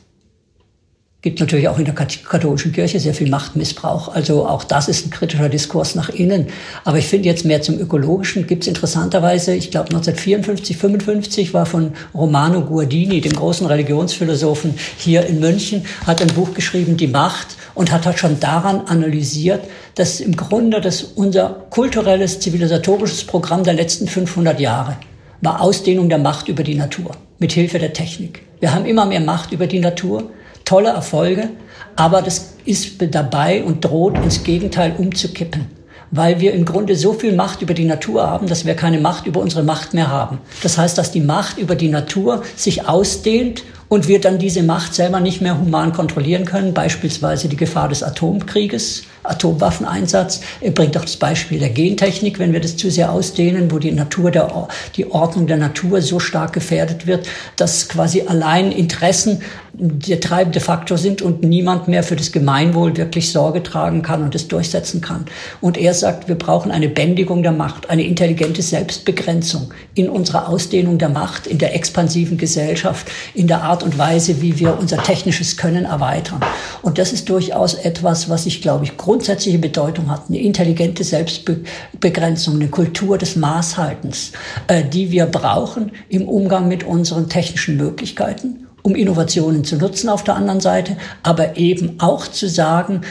gibt 1.25 1.39
natürlich 1.39 1.67
auch 1.67 1.79
in 1.79 1.85
der 1.85 1.95
katholischen 1.95 2.71
Kirche 2.71 2.99
sehr 2.99 3.15
viel 3.15 3.31
Machtmissbrauch. 3.31 4.13
Also 4.13 4.45
auch 4.45 4.63
das 4.63 4.87
ist 4.87 5.07
ein 5.07 5.09
kritischer 5.09 5.49
Diskurs 5.49 5.95
nach 5.95 6.09
innen. 6.09 6.49
Aber 6.83 6.99
ich 6.99 7.07
finde 7.07 7.27
jetzt 7.27 7.45
mehr 7.45 7.63
zum 7.63 7.79
Ökologischen 7.79 8.45
gibt 8.45 8.61
es 8.61 8.67
interessanterweise, 8.67 9.55
ich 9.55 9.71
glaube 9.71 9.87
1954, 9.87 10.77
55 10.77 11.55
war 11.55 11.65
von 11.65 11.93
Romano 12.13 12.61
Guardini, 12.61 13.21
dem 13.21 13.33
großen 13.33 13.65
Religionsphilosophen 13.65 14.75
hier 14.99 15.25
in 15.25 15.39
München, 15.39 15.87
hat 16.05 16.21
ein 16.21 16.27
Buch 16.27 16.53
geschrieben, 16.53 16.95
Die 16.95 17.07
Macht, 17.07 17.47
und 17.73 17.91
hat 17.91 18.05
halt 18.05 18.19
schon 18.19 18.39
daran 18.39 18.81
analysiert, 18.81 19.63
dass 19.95 20.19
im 20.19 20.35
Grunde 20.35 20.79
das 20.79 21.01
unser 21.01 21.65
kulturelles, 21.71 22.39
zivilisatorisches 22.39 23.23
Programm 23.23 23.63
der 23.63 23.73
letzten 23.73 24.07
500 24.07 24.59
Jahre 24.59 24.97
war 25.41 25.59
Ausdehnung 25.59 26.07
der 26.07 26.19
Macht 26.19 26.49
über 26.49 26.61
die 26.61 26.75
Natur 26.75 27.17
mit 27.39 27.51
Hilfe 27.51 27.79
der 27.79 27.93
Technik. 27.93 28.43
Wir 28.59 28.75
haben 28.75 28.85
immer 28.85 29.07
mehr 29.07 29.21
Macht 29.21 29.53
über 29.53 29.65
die 29.65 29.79
Natur 29.79 30.29
tolle 30.65 30.89
Erfolge, 30.89 31.49
aber 31.95 32.21
das 32.21 32.55
ist 32.65 32.95
dabei 33.13 33.63
und 33.63 33.85
droht 33.85 34.17
ins 34.17 34.43
Gegenteil 34.43 34.95
umzukippen, 34.97 35.67
weil 36.11 36.39
wir 36.41 36.53
im 36.53 36.65
Grunde 36.65 36.95
so 36.95 37.13
viel 37.13 37.35
Macht 37.35 37.61
über 37.61 37.73
die 37.73 37.85
Natur 37.85 38.27
haben, 38.27 38.47
dass 38.47 38.65
wir 38.65 38.75
keine 38.75 38.99
Macht 38.99 39.27
über 39.27 39.39
unsere 39.39 39.63
Macht 39.63 39.93
mehr 39.93 40.09
haben. 40.09 40.39
Das 40.63 40.77
heißt, 40.77 40.97
dass 40.97 41.11
die 41.11 41.21
Macht 41.21 41.57
über 41.57 41.75
die 41.75 41.89
Natur 41.89 42.43
sich 42.55 42.87
ausdehnt 42.87 43.63
und 43.87 44.07
wir 44.07 44.19
dann 44.19 44.39
diese 44.39 44.63
Macht 44.63 44.95
selber 44.95 45.19
nicht 45.19 45.41
mehr 45.41 45.59
human 45.59 45.93
kontrollieren 45.93 46.45
können, 46.45 46.73
beispielsweise 46.73 47.47
die 47.47 47.55
Gefahr 47.55 47.87
des 47.87 48.03
Atomkrieges, 48.03 49.03
Atomwaffeneinsatz. 49.29 50.41
Bringt 50.73 50.97
auch 50.97 51.05
das 51.05 51.17
Beispiel 51.17 51.59
der 51.59 51.69
Gentechnik, 51.69 52.39
wenn 52.39 52.53
wir 52.53 52.59
das 52.59 52.77
zu 52.77 52.89
sehr 52.89 53.11
ausdehnen, 53.11 53.71
wo 53.71 53.79
die 53.79 53.91
Natur, 53.91 54.31
der, 54.31 54.67
die 54.95 55.11
Ordnung 55.11 55.47
der 55.47 55.57
Natur 55.57 56.01
so 56.01 56.19
stark 56.19 56.53
gefährdet 56.53 57.07
wird, 57.07 57.27
dass 57.57 57.89
quasi 57.89 58.23
allein 58.27 58.71
Interessen 58.71 59.41
der 59.77 60.19
treibende 60.19 60.59
Faktor 60.59 60.97
sind 60.97 61.21
und 61.21 61.43
niemand 61.43 61.87
mehr 61.87 62.03
für 62.03 62.15
das 62.15 62.31
Gemeinwohl 62.31 62.95
wirklich 62.95 63.31
Sorge 63.31 63.61
tragen 63.61 64.01
kann 64.01 64.23
und 64.23 64.33
es 64.35 64.47
durchsetzen 64.47 65.01
kann. 65.01 65.25
Und 65.59 65.77
er 65.77 65.93
sagt, 65.93 66.27
wir 66.27 66.35
brauchen 66.35 66.71
eine 66.71 66.87
Bändigung 66.87 67.43
der 67.43 67.51
Macht, 67.51 67.89
eine 67.89 68.03
intelligente 68.03 68.61
Selbstbegrenzung 68.61 69.73
in 69.93 70.09
unserer 70.09 70.47
Ausdehnung 70.47 70.97
der 70.97 71.09
Macht, 71.09 71.47
in 71.47 71.57
der 71.57 71.75
expansiven 71.75 72.37
Gesellschaft, 72.37 73.07
in 73.33 73.47
der 73.47 73.63
Art 73.63 73.83
und 73.83 73.97
Weise, 73.97 74.41
wie 74.41 74.59
wir 74.59 74.79
unser 74.79 75.03
technisches 75.03 75.57
Können 75.57 75.85
erweitern. 75.85 76.39
Und 76.81 76.97
das 76.97 77.11
ist 77.11 77.29
durchaus 77.29 77.73
etwas, 77.73 78.29
was 78.29 78.45
ich, 78.45 78.61
glaube 78.61 78.85
ich, 78.85 78.97
grundsätzliche 79.15 79.59
Bedeutung 79.59 80.11
hat. 80.11 80.23
Eine 80.27 80.41
intelligente 80.41 81.05
Selbstbegrenzung, 81.05 82.55
eine 82.55 82.67
Kultur 82.67 83.17
des 83.17 83.37
Maßhaltens, 83.37 84.33
äh, 84.67 84.83
die 84.83 85.09
wir 85.09 85.25
brauchen 85.25 85.93
im 86.09 86.27
Umgang 86.27 86.67
mit 86.67 86.83
unseren 86.83 87.29
technischen 87.29 87.77
Möglichkeiten 87.77 88.61
um 88.83 88.93
Innovationen 88.93 89.63
zu 89.63 89.77
nutzen 89.77 90.09
auf 90.09 90.23
der 90.23 90.35
anderen 90.35 90.59
Seite, 90.59 90.95
aber 91.23 91.57
eben 91.57 91.99
auch 91.99 92.27
zu 92.27 92.47
sagen, 92.47 93.01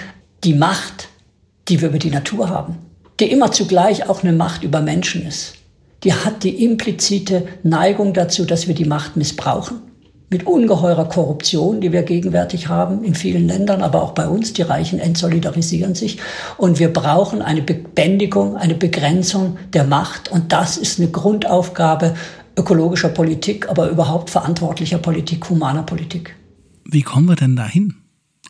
die 0.45 0.55
Macht, 0.55 1.09
die 1.67 1.81
wir 1.81 1.89
über 1.89 1.99
die 1.99 2.11
Natur 2.13 2.49
haben, 2.49 2.77
die 3.19 3.29
immer 3.29 3.51
zugleich 3.51 4.09
auch 4.09 4.23
eine 4.23 4.33
Macht 4.33 4.63
über 4.63 4.81
Menschen 4.81 5.27
ist, 5.27 5.55
die 6.05 6.13
hat 6.13 6.45
die 6.45 6.65
implizite 6.65 7.49
Neigung 7.65 8.15
dazu, 8.15 8.45
dass 8.45 8.69
wir 8.69 8.77
die 8.77 8.85
Macht 8.85 9.17
missbrauchen. 9.17 9.81
Mit 10.31 10.47
ungeheurer 10.47 11.05
Korruption, 11.05 11.81
die 11.81 11.93
wir 11.93 12.03
gegenwärtig 12.03 12.69
haben 12.69 13.05
in 13.05 13.15
vielen 13.15 13.47
Ländern, 13.47 13.83
aber 13.83 14.03
auch 14.03 14.13
bei 14.13 14.27
uns. 14.27 14.53
Die 14.53 14.63
Reichen 14.63 14.99
entsolidarisieren 14.99 15.95
sich. 15.95 16.19
Und 16.57 16.79
wir 16.79 16.93
brauchen 16.93 17.43
eine 17.43 17.63
Bändigung, 17.63 18.57
eine 18.57 18.75
Begrenzung 18.75 19.59
der 19.73 19.85
Macht. 19.85 20.31
Und 20.31 20.53
das 20.53 20.77
ist 20.77 20.99
eine 20.99 21.11
Grundaufgabe 21.11 22.15
ökologischer 22.57 23.11
Politik, 23.11 23.69
aber 23.69 23.91
überhaupt 23.91 24.31
verantwortlicher 24.31 24.99
Politik, 24.99 25.49
humaner 25.51 25.83
Politik. 25.83 26.35
Wie 26.85 27.03
kommen 27.03 27.29
wir 27.29 27.37
denn 27.37 27.57
dahin? 27.57 27.95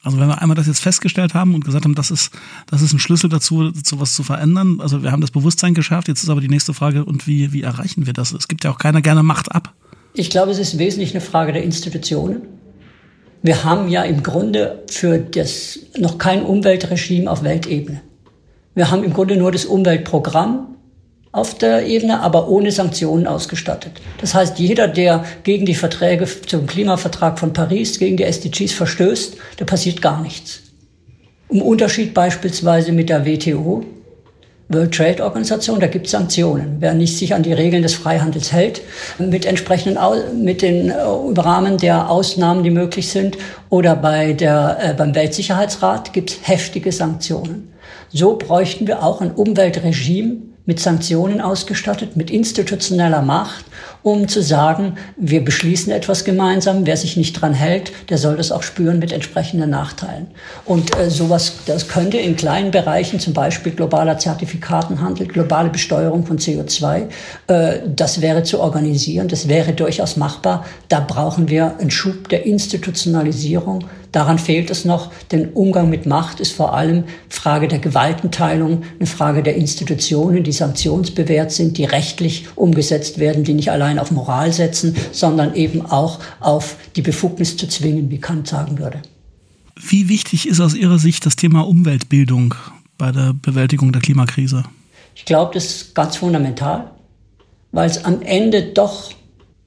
Also 0.03 0.19
wenn 0.19 0.29
wir 0.29 0.43
einmal 0.43 0.55
das 0.55 0.67
jetzt 0.67 0.81
festgestellt 0.81 1.33
haben 1.33 1.55
und 1.55 1.65
gesagt 1.65 1.85
haben, 1.85 1.95
das 1.95 2.11
ist, 2.11 2.31
das 2.67 2.83
ist 2.83 2.93
ein 2.93 2.99
Schlüssel 2.99 3.31
dazu, 3.31 3.73
sowas 3.73 4.15
zu 4.15 4.23
verändern. 4.23 4.81
Also 4.81 5.03
wir 5.03 5.11
haben 5.11 5.23
das 5.23 5.31
Bewusstsein 5.31 5.73
geschafft. 5.73 6.09
Jetzt 6.09 6.23
ist 6.23 6.29
aber 6.29 6.43
die 6.43 6.49
nächste 6.49 6.75
Frage, 6.75 7.07
und 7.07 7.27
wie, 7.27 7.53
wie 7.53 7.63
erreichen 7.63 8.05
wir 8.05 8.13
das? 8.13 8.33
Es 8.33 8.47
gibt 8.47 8.65
ja 8.65 8.71
auch 8.71 8.79
keiner 8.79 9.01
gerne 9.01 9.23
Macht 9.23 9.53
ab. 9.53 9.73
Ich 10.17 10.31
glaube, 10.31 10.53
es 10.53 10.59
ist 10.59 10.79
wesentlich 10.79 11.11
eine 11.11 11.21
Frage 11.21 11.53
der 11.53 11.65
Institutionen. 11.65 12.43
Wir 13.43 13.65
haben 13.65 13.89
ja 13.89 14.05
im 14.05 14.23
Grunde 14.23 14.85
für 14.89 15.19
das 15.19 15.81
noch 15.99 16.19
kein 16.19 16.45
Umweltregime 16.45 17.31
auf 17.31 17.43
Weltebene. 17.43 18.01
Wir 18.75 18.91
haben 18.91 19.05
im 19.05 19.13
Grunde 19.13 19.37
nur 19.37 19.53
das 19.53 19.65
Umweltprogramm, 19.65 20.75
auf 21.35 21.59
der 21.59 21.85
Ebene, 21.85 22.21
aber 22.21 22.49
ohne 22.49 22.71
Sanktionen 22.71 23.27
ausgestattet. 23.27 24.01
Das 24.21 24.35
heißt, 24.35 24.61
jeder, 24.61 24.87
der 24.87 25.25
gegen 25.43 25.67
die 25.67 25.75
Verträge 25.75 26.29
zum 26.47 26.69
Klimavertrag 26.69 27.41
von 27.41 27.53
Paris, 27.53 27.99
gegen 27.99 28.17
die 28.17 28.23
SDGs 28.23 28.73
verstößt, 28.73 29.37
da 29.57 29.65
passiert 29.65 30.01
gar 30.01 30.23
nichts. 30.23 30.61
Im 31.49 31.61
Unterschied 31.61 32.15
beispielsweise 32.15 32.93
mit 32.93 33.09
der 33.09 33.27
WTO, 33.27 33.85
World 34.69 34.95
Trade 34.95 35.23
Organisation, 35.23 35.79
da 35.79 35.87
gibt 35.87 36.07
es 36.07 36.13
Sanktionen. 36.13 36.77
Wer 36.81 36.95
nicht 36.95 37.19
sich 37.19 37.35
an 37.35 37.43
die 37.43 37.53
Regeln 37.53 37.83
des 37.83 37.95
Freihandels 37.95 38.53
hält, 38.53 38.81
mit 39.19 39.45
entsprechenden, 39.45 39.99
mit 40.43 40.63
den 40.63 40.91
äh, 40.91 40.95
Rahmen 41.37 41.77
der 41.77 42.11
Ausnahmen, 42.11 42.63
die 42.63 42.71
möglich 42.71 43.11
sind, 43.11 43.37
oder 43.69 43.95
bei 43.95 44.33
der, 44.33 44.79
äh, 44.81 44.95
beim 44.95 45.15
Weltsicherheitsrat 45.15 46.13
gibt 46.13 46.31
es 46.31 46.39
heftige 46.43 46.93
Sanktionen. 46.93 47.73
So 48.11 48.37
bräuchten 48.37 48.87
wir 48.87 49.03
auch 49.03 49.21
ein 49.21 49.33
Umweltregime, 49.33 50.54
mit 50.67 50.81
Sanktionen 50.81 51.41
ausgestattet, 51.41 52.17
mit 52.17 52.31
institutioneller 52.31 53.21
Macht, 53.21 53.67
um 54.03 54.29
zu 54.29 54.43
sagen, 54.43 54.97
wir 55.17 55.45
beschließen 55.45 55.93
etwas 55.93 56.25
gemeinsam, 56.25 56.87
wer 56.87 56.97
sich 56.97 57.17
nicht 57.17 57.35
dran 57.35 57.53
hält, 57.53 57.93
der 58.09 58.17
soll 58.17 58.37
das 58.37 58.51
auch 58.51 58.63
spüren 58.63 58.99
mit 58.99 59.13
entsprechenden 59.13 59.71
Nachteilen. 59.71 60.29
Und 60.65 60.97
äh, 60.97 61.11
sowas, 61.11 61.55
das 61.67 61.89
könnte 61.89 62.17
in 62.17 62.37
kleinen 62.37 62.71
Bereichen, 62.71 63.21
zum 63.21 63.35
Beispiel 63.35 63.73
globaler 63.73 64.19
Zertifikatenhandel, 64.19 65.27
globale 65.27 65.69
Besteuerung 65.69 66.25
von 66.25 66.39
CO2, 66.39 67.09
äh, 67.49 67.81
das 67.87 68.23
wäre 68.23 68.43
zu 68.43 68.61
organisieren, 68.61 69.29
das 69.29 69.49
wäre 69.49 69.73
durchaus 69.75 70.17
machbar. 70.17 70.65
Da 70.89 71.01
brauchen 71.01 71.49
wir 71.49 71.79
einen 71.79 71.91
Schub 71.91 72.29
der 72.31 72.47
Institutionalisierung, 72.47 73.85
Daran 74.15 74.39
fehlt 74.39 74.71
es 74.71 74.85
noch, 74.85 75.11
denn 75.33 75.49
Umgang 75.55 75.91
mit 75.91 76.07
Macht 76.07 76.39
ist 76.39 76.53
vor 76.53 76.73
allem 76.73 77.03
Frage 77.29 77.67
der 77.67 77.81
Gewaltenteilung, 77.81 78.85
eine 78.97 79.09
Frage 79.09 79.43
der 79.43 79.57
Institutionen, 79.57 80.45
die 80.45 80.53
sanktionsbewährt 80.53 81.51
sind, 81.51 81.79
die 81.79 81.85
rechtlich 81.85 82.47
umgesetzt 82.55 83.19
werden, 83.19 83.43
die 83.43 83.55
nicht 83.55 83.73
allein 83.73 83.99
auf 83.99 84.13
Moral 84.13 84.53
setzen, 84.53 84.95
sondern 85.11 85.57
eben 85.57 85.85
auch 85.85 86.21
auf 86.39 86.77
die 86.95 87.03
Befugnis 87.03 87.57
zu 87.57 87.67
zwingen, 87.67 88.09
wie 88.09 88.21
Kant 88.21 88.47
sagen 88.47 88.79
würde. 88.79 89.03
Wie 89.75 90.09
wichtig 90.09 90.47
ist 90.47 90.61
aus 90.61 90.77
Ihrer 90.77 91.01
Sicht 91.01 91.27
das 91.27 91.35
Thema 91.35 91.67
Umweltbildung 91.67 92.55
bei 92.97 93.11
der 93.11 93.35
Bewältigung 93.35 93.91
der 93.91 94.01
Klimakrise? 94.01 94.63
Ich 95.17 95.25
glaube, 95.25 95.55
das 95.55 95.65
ist 95.65 95.95
ganz 95.97 96.19
fundamental, 96.19 96.93
weil 97.73 97.91
es 97.91 98.05
am 98.05 98.23
Ende 98.23 98.63
doch 98.63 99.11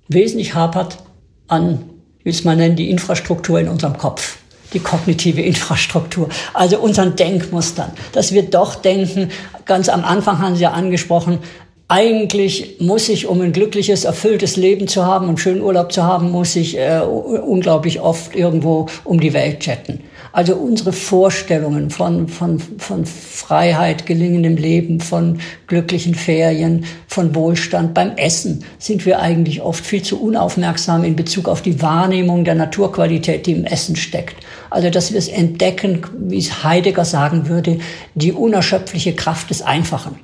wesentlich 0.07 0.55
hapert 0.55 0.99
an 1.49 1.79
will 2.27 2.33
es 2.33 2.43
mal 2.43 2.57
nennen, 2.57 2.75
die 2.75 2.89
Infrastruktur 2.89 3.57
in 3.57 3.69
unserem 3.69 3.97
Kopf 3.97 4.36
die 4.73 4.79
kognitive 4.79 5.41
Infrastruktur, 5.41 6.29
also 6.53 6.79
unseren 6.79 7.15
Denkmustern, 7.15 7.91
dass 8.11 8.33
wir 8.33 8.43
doch 8.43 8.75
denken, 8.75 9.29
ganz 9.65 9.89
am 9.89 10.03
Anfang 10.03 10.39
haben 10.39 10.55
Sie 10.55 10.63
ja 10.63 10.71
angesprochen, 10.71 11.39
eigentlich 11.89 12.77
muss 12.79 13.07
ich, 13.07 13.27
um 13.27 13.39
ein 13.39 13.53
glückliches, 13.53 14.03
erfülltes 14.03 14.57
Leben 14.57 14.89
zu 14.89 15.05
haben 15.05 15.29
und 15.29 15.39
schönen 15.39 15.61
Urlaub 15.61 15.93
zu 15.93 16.03
haben, 16.03 16.31
muss 16.31 16.55
ich 16.57 16.77
äh, 16.77 16.99
unglaublich 16.99 18.01
oft 18.01 18.35
irgendwo 18.35 18.87
um 19.05 19.21
die 19.21 19.33
Welt 19.33 19.61
chatten. 19.61 20.03
Also 20.37 20.53
unsere 20.53 20.93
Vorstellungen 20.93 21.89
von, 21.89 22.27
von, 22.27 22.59
von 22.59 23.07
Freiheit, 23.07 24.05
gelingendem 24.05 24.55
Leben, 24.55 24.99
von 24.99 25.39
glücklichen 25.65 26.13
Ferien, 26.13 26.85
von 27.07 27.33
Wohlstand 27.33 27.95
beim 27.95 28.15
Essen 28.17 28.63
sind 28.77 29.07
wir 29.07 29.19
eigentlich 29.19 29.63
oft 29.63 29.83
viel 29.83 30.03
zu 30.03 30.21
unaufmerksam 30.21 31.03
in 31.03 31.15
Bezug 31.15 31.47
auf 31.47 31.63
die 31.63 31.81
Wahrnehmung 31.81 32.45
der 32.45 32.53
Naturqualität, 32.53 33.47
die 33.47 33.53
im 33.53 33.65
Essen 33.65 33.95
steckt. 33.95 34.35
Also, 34.69 34.91
dass 34.91 35.11
wir 35.11 35.17
es 35.17 35.27
entdecken, 35.27 36.01
wie 36.19 36.37
es 36.37 36.63
Heidegger 36.63 37.03
sagen 37.03 37.49
würde, 37.49 37.79
die 38.13 38.31
unerschöpfliche 38.31 39.15
Kraft 39.15 39.49
des 39.49 39.63
Einfachen. 39.63 40.19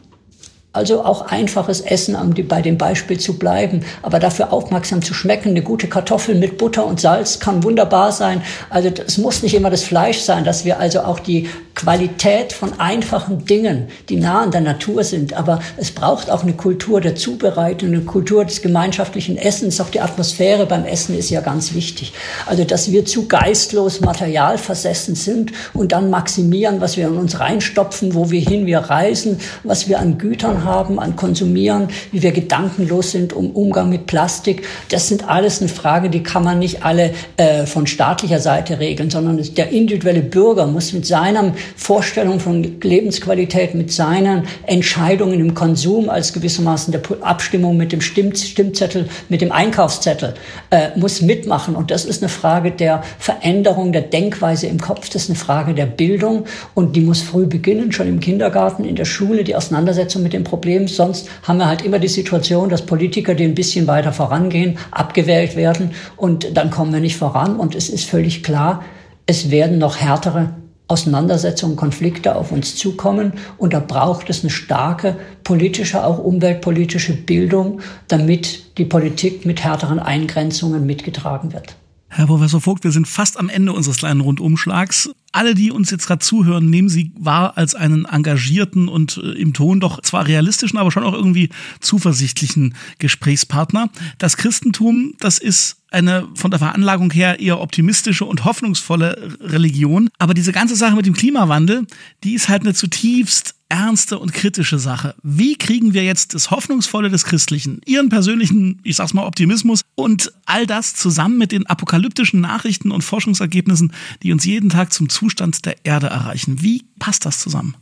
Also 0.75 1.03
auch 1.05 1.27
einfaches 1.27 1.81
Essen, 1.81 2.15
um 2.15 2.33
bei 2.47 2.63
dem 2.63 2.79
Beispiel 2.79 3.19
zu 3.19 3.38
bleiben, 3.38 3.81
aber 4.01 4.19
dafür 4.19 4.51
aufmerksam 4.51 5.03
zu 5.03 5.13
schmecken. 5.13 5.49
Eine 5.49 5.62
gute 5.62 5.88
Kartoffel 5.88 6.33
mit 6.33 6.57
Butter 6.57 6.83
und 6.88 6.99
Salz 6.99 7.39
kann 7.39 7.63
wunderbar 7.63 8.12
sein. 8.12 8.41
Also 8.71 8.89
es 9.05 9.19
muss 9.19 9.43
nicht 9.43 9.53
immer 9.53 9.69
das 9.69 9.83
Fleisch 9.83 10.17
sein, 10.21 10.43
dass 10.43 10.65
wir 10.65 10.79
also 10.79 11.01
auch 11.01 11.19
die 11.19 11.47
Qualität 11.84 12.54
von 12.54 12.80
einfachen 12.80 13.43
Dingen, 13.46 13.88
die 14.08 14.15
nah 14.15 14.41
an 14.41 14.52
der 14.52 14.62
Natur 14.62 15.04
sind. 15.04 15.34
Aber 15.34 15.60
es 15.76 15.91
braucht 15.91 16.30
auch 16.30 16.43
eine 16.43 16.54
Kultur 16.54 17.02
der 17.02 17.15
Zubereitung, 17.15 17.89
eine 17.89 18.02
Kultur 18.02 18.46
des 18.46 18.62
gemeinschaftlichen 18.62 19.38
Essens. 19.38 19.82
Auch 19.82 19.89
die 19.89 20.00
Atmosphäre 20.00 20.65
beim 20.65 20.86
Essen 20.86 21.17
ist 21.17 21.30
ja 21.30 21.41
ganz 21.41 21.74
wichtig. 21.74 22.13
Also 22.46 22.63
dass 22.63 22.89
wir 22.91 23.04
zu 23.04 23.28
geistlos 23.28 24.00
materialversessen 24.00 25.15
sind 25.15 25.52
und 25.74 25.91
dann 25.91 26.10
maximieren, 26.10 26.80
was 26.80 26.96
wir 26.96 27.08
in 27.08 27.17
uns 27.17 27.41
reinstopfen, 27.41 28.15
wo 28.15 28.32
wir 28.32 28.39
hin 28.39 28.65
wir 28.65 28.80
reisen, 28.80 29.39
was 29.63 29.89
wir 29.89 30.00
an 30.00 30.17
Gütern 30.17 30.63
haben, 30.63 31.00
an 31.00 31.17
Konsumieren, 31.17 31.89
wie 32.13 32.22
wir 32.22 32.32
gedankenlos 32.32 33.12
sind 33.12 33.34
um 33.34 33.52
Umgang 33.52 33.89
mit 33.89 34.06
Plastik. 34.06 34.65
Das 34.89 35.10
sind 35.10 35.28
alles 35.28 35.60
eine 35.60 35.69
Frage, 35.69 36.10
die 36.10 36.24
kann 36.24 36.46
man 36.46 36.60
nicht 36.60 36.84
alle 36.86 37.13
äh, 37.36 37.65
von 37.65 37.88
staatlicher 37.88 38.39
Seite 38.39 38.80
regeln, 38.80 39.10
sondern 39.10 39.41
der 39.56 39.69
individuelle 39.69 40.22
Bürger 40.22 40.65
muss 40.65 40.93
mit 40.93 41.06
seiner 41.06 41.54
Vorstellung 41.75 42.39
von 42.39 42.79
Lebensqualität, 42.81 43.75
mit 43.75 43.91
seinen 43.91 44.43
Entscheidungen 44.65 45.39
im 45.39 45.53
Konsum 45.53 46.09
als 46.09 46.33
gewissermaßen 46.33 46.91
der 46.91 47.01
Abstimmung 47.21 47.77
mit 47.77 47.91
dem 47.91 48.01
Stimm 48.01 48.33
Stimmzettel, 48.36 49.09
mit 49.29 49.41
dem 49.41 49.51
Einkaufszettel, 49.51 50.33
äh, 50.69 50.89
muss 50.97 51.21
mitmachen. 51.21 51.75
Und 51.75 51.91
das 51.91 52.05
ist 52.05 52.21
eine 52.21 52.29
Frage 52.29 52.71
der 52.71 53.03
Veränderung 53.19 53.91
der 53.91 54.01
Denkweise 54.01 54.67
im 54.67 54.79
Kopf. 54.79 55.09
Das 55.09 55.23
ist 55.23 55.29
eine 55.29 55.38
Frage 55.38 55.73
der 55.73 55.86
Bildung 55.86 56.45
und 56.73 56.95
die 56.95 57.01
muss 57.01 57.21
früh 57.21 57.45
beginnen, 57.45 57.91
schon 57.91 58.07
im 58.07 58.19
Kindergarten, 58.19 58.86
in 58.86 58.95
der 58.95 59.05
Schule, 59.05 59.43
die 59.43 59.55
Auseinandersetzung 59.55 60.23
mit 60.23 60.33
dem 60.33 60.43
Problem. 60.43 60.88
Sonst 60.88 61.29
haben 61.43 61.57
wir 61.57 61.67
halt 61.67 61.83
immer 61.83 61.99
die 61.99 62.07
Situation, 62.07 62.69
dass 62.69 62.86
Politiker, 62.86 63.36
die 63.36 63.43
ein 63.43 63.55
bisschen 63.55 63.88
weiter 63.88 64.13
vorangehen, 64.13 64.77
abgewählt 64.91 65.55
werden 65.55 65.91
und 66.17 66.55
dann 66.55 66.69
kommen 66.71 66.93
wir 66.93 66.99
nicht 66.99 67.17
voran. 67.17 67.57
Und 67.57 67.75
es 67.75 67.89
ist 67.89 68.09
völlig 68.09 68.43
klar, 68.43 68.83
es 69.25 69.51
werden 69.51 69.77
noch 69.77 69.97
härtere 69.97 70.53
Auseinandersetzungen, 70.88 71.76
Konflikte 71.76 72.36
auf 72.36 72.52
uns 72.52 72.76
zukommen. 72.76 73.34
Und 73.58 73.74
da 73.74 73.80
braucht 73.80 74.30
es 74.30 74.41
eine 74.41 74.50
starke 74.50 75.17
politische, 75.43 76.06
auch 76.06 76.19
umweltpolitische 76.19 77.13
Bildung, 77.13 77.82
damit 78.08 78.78
die 78.78 78.86
Politik 78.86 79.46
mit 79.46 79.63
härteren 79.63 80.00
Eingrenzungen 80.00 80.86
mitgetragen 80.86 81.54
wird. 81.54 81.76
Herr 82.15 82.28
Professor 82.28 82.62
Vogt, 82.62 82.84
wir 82.84 82.91
sind 82.91 83.08
fast 83.08 83.39
am 83.39 83.49
Ende 83.49 83.73
unseres 83.73 83.97
kleinen 83.97 84.21
Rundumschlags. 84.21 85.10
Alle, 85.32 85.56
die 85.56 85.71
uns 85.71 85.89
jetzt 85.89 86.06
gerade 86.06 86.19
zuhören, 86.19 86.69
nehmen 86.69 86.88
Sie 86.88 87.12
wahr 87.17 87.58
als 87.58 87.73
einen 87.73 88.06
engagierten 88.06 88.88
und 88.88 89.17
äh, 89.17 89.32
im 89.32 89.54
Ton 89.54 89.80
doch 89.80 89.99
zwar 90.02 90.28
realistischen, 90.28 90.78
aber 90.78 90.91
schon 90.91 91.04
auch 91.04 91.13
irgendwie 91.13 91.49
zuversichtlichen 91.80 92.76
Gesprächspartner. 92.99 93.89
Das 94.19 94.38
Christentum, 94.38 95.15
das 95.19 95.39
ist 95.39 95.78
eine 95.89 96.28
von 96.36 96.52
der 96.52 96.60
Veranlagung 96.60 97.10
her 97.12 97.39
eher 97.39 97.60
optimistische 97.60 98.26
und 98.26 98.45
hoffnungsvolle 98.45 99.36
Religion. 99.41 100.10
Aber 100.19 100.36
diese 100.36 100.52
ganze 100.52 100.76
Sache 100.76 100.95
mit 100.95 101.08
dem 101.08 101.15
Klimawandel, 101.15 101.88
die 102.23 102.36
ist 102.36 102.47
halt 102.47 102.62
eine 102.62 102.76
zutiefst 102.76 103.56
ernste 103.73 104.19
und 104.19 104.33
kritische 104.33 104.77
Sache. 104.77 105.15
Wie 105.23 105.57
kriegen 105.57 105.95
wir 105.95 106.03
jetzt 106.03 106.36
das 106.36 106.51
Hoffnungsvolle 106.51 107.09
des 107.09 107.25
Christlichen, 107.25 107.81
Ihren 107.88 108.09
persönlichen, 108.09 108.79
ich 108.83 108.95
sag's 108.95 109.15
mal, 109.15 109.25
Optimismus 109.25 109.81
und 109.95 110.31
all 110.45 110.67
das 110.67 110.93
zusammen 110.93 111.39
mit 111.39 111.51
den 111.51 111.65
apokalyptischen 111.65 112.39
Nachrichten 112.39 112.91
und 112.91 113.01
Forschungsergebnissen, 113.01 113.91
die 114.21 114.31
uns 114.31 114.45
jeden 114.45 114.69
Tag 114.69 114.93
zum 114.93 115.09
Zustand 115.09 115.65
der 115.65 115.83
Erde 115.86 116.05
erreichen? 116.05 116.62
Wie 116.62 116.86
passt 116.99 117.25
das 117.25 117.39
zusammen? 117.39 117.75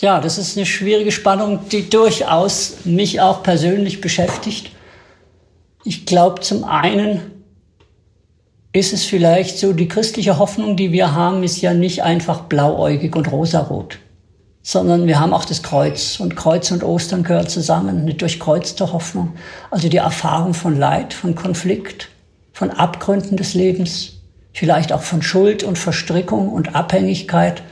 Ja, 0.00 0.20
das 0.20 0.36
ist 0.36 0.56
eine 0.56 0.66
schwierige 0.66 1.12
Spannung, 1.12 1.60
die 1.70 1.88
durchaus 1.88 2.78
mich 2.84 3.20
auch 3.20 3.44
persönlich 3.44 4.00
beschäftigt. 4.00 4.72
Ich 5.84 6.06
glaube, 6.06 6.40
zum 6.40 6.64
einen 6.64 7.20
ist 8.72 8.92
es 8.92 9.04
vielleicht 9.04 9.58
so, 9.58 9.72
die 9.72 9.86
christliche 9.86 10.38
Hoffnung, 10.38 10.76
die 10.76 10.90
wir 10.90 11.14
haben, 11.14 11.44
ist 11.44 11.60
ja 11.60 11.72
nicht 11.72 12.02
einfach 12.02 12.40
blauäugig 12.40 13.14
und 13.14 13.30
rosarot 13.30 14.00
sondern 14.66 15.06
wir 15.06 15.20
haben 15.20 15.34
auch 15.34 15.44
das 15.44 15.62
Kreuz. 15.62 16.18
Und 16.18 16.34
Kreuz 16.36 16.72
und 16.72 16.82
Ostern 16.82 17.22
gehören 17.22 17.46
zusammen, 17.46 18.00
eine 18.00 18.14
durchkreuzte 18.14 18.92
Hoffnung. 18.92 19.34
Also 19.70 19.88
die 19.88 19.98
Erfahrung 19.98 20.54
von 20.54 20.76
Leid, 20.76 21.12
von 21.12 21.34
Konflikt, 21.36 22.08
von 22.52 22.70
Abgründen 22.70 23.36
des 23.36 23.52
Lebens, 23.52 24.14
vielleicht 24.54 24.92
auch 24.92 25.02
von 25.02 25.20
Schuld 25.20 25.62
und 25.62 25.78
Verstrickung 25.78 26.48
und 26.48 26.74
Abhängigkeit, 26.74 27.62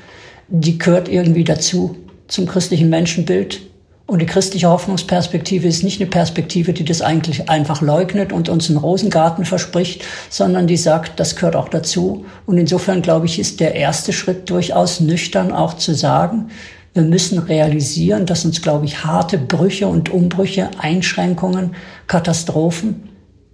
die 0.49 0.79
gehört 0.79 1.09
irgendwie 1.09 1.45
dazu, 1.45 1.97
zum 2.29 2.47
christlichen 2.47 2.91
Menschenbild. 2.91 3.63
Und 4.05 4.21
die 4.21 4.27
christliche 4.27 4.69
Hoffnungsperspektive 4.69 5.67
ist 5.67 5.85
nicht 5.85 5.99
eine 5.99 6.11
Perspektive, 6.11 6.75
die 6.75 6.85
das 6.85 7.01
eigentlich 7.01 7.49
einfach 7.49 7.81
leugnet 7.81 8.35
und 8.35 8.51
uns 8.51 8.69
einen 8.69 8.77
Rosengarten 8.77 9.47
verspricht, 9.47 10.05
sondern 10.29 10.67
die 10.67 10.77
sagt, 10.77 11.19
das 11.19 11.37
gehört 11.37 11.57
auch 11.57 11.71
dazu. 11.71 12.27
Und 12.45 12.59
insofern, 12.59 13.01
glaube 13.01 13.25
ich, 13.25 13.39
ist 13.39 13.61
der 13.61 13.75
erste 13.75 14.13
Schritt 14.13 14.51
durchaus 14.51 15.01
nüchtern 15.01 15.53
auch 15.53 15.75
zu 15.75 15.95
sagen, 15.95 16.51
wir 16.95 17.03
müssen 17.03 17.39
realisieren, 17.39 18.27
dass 18.27 18.45
uns, 18.45 18.61
glaube 18.61 18.85
ich, 18.85 19.05
harte 19.05 19.39
Brüche 19.39 19.89
und 19.89 20.11
Umbrüche, 20.11 20.71
Einschränkungen, 20.79 21.75
Katastrophen, 22.07 23.09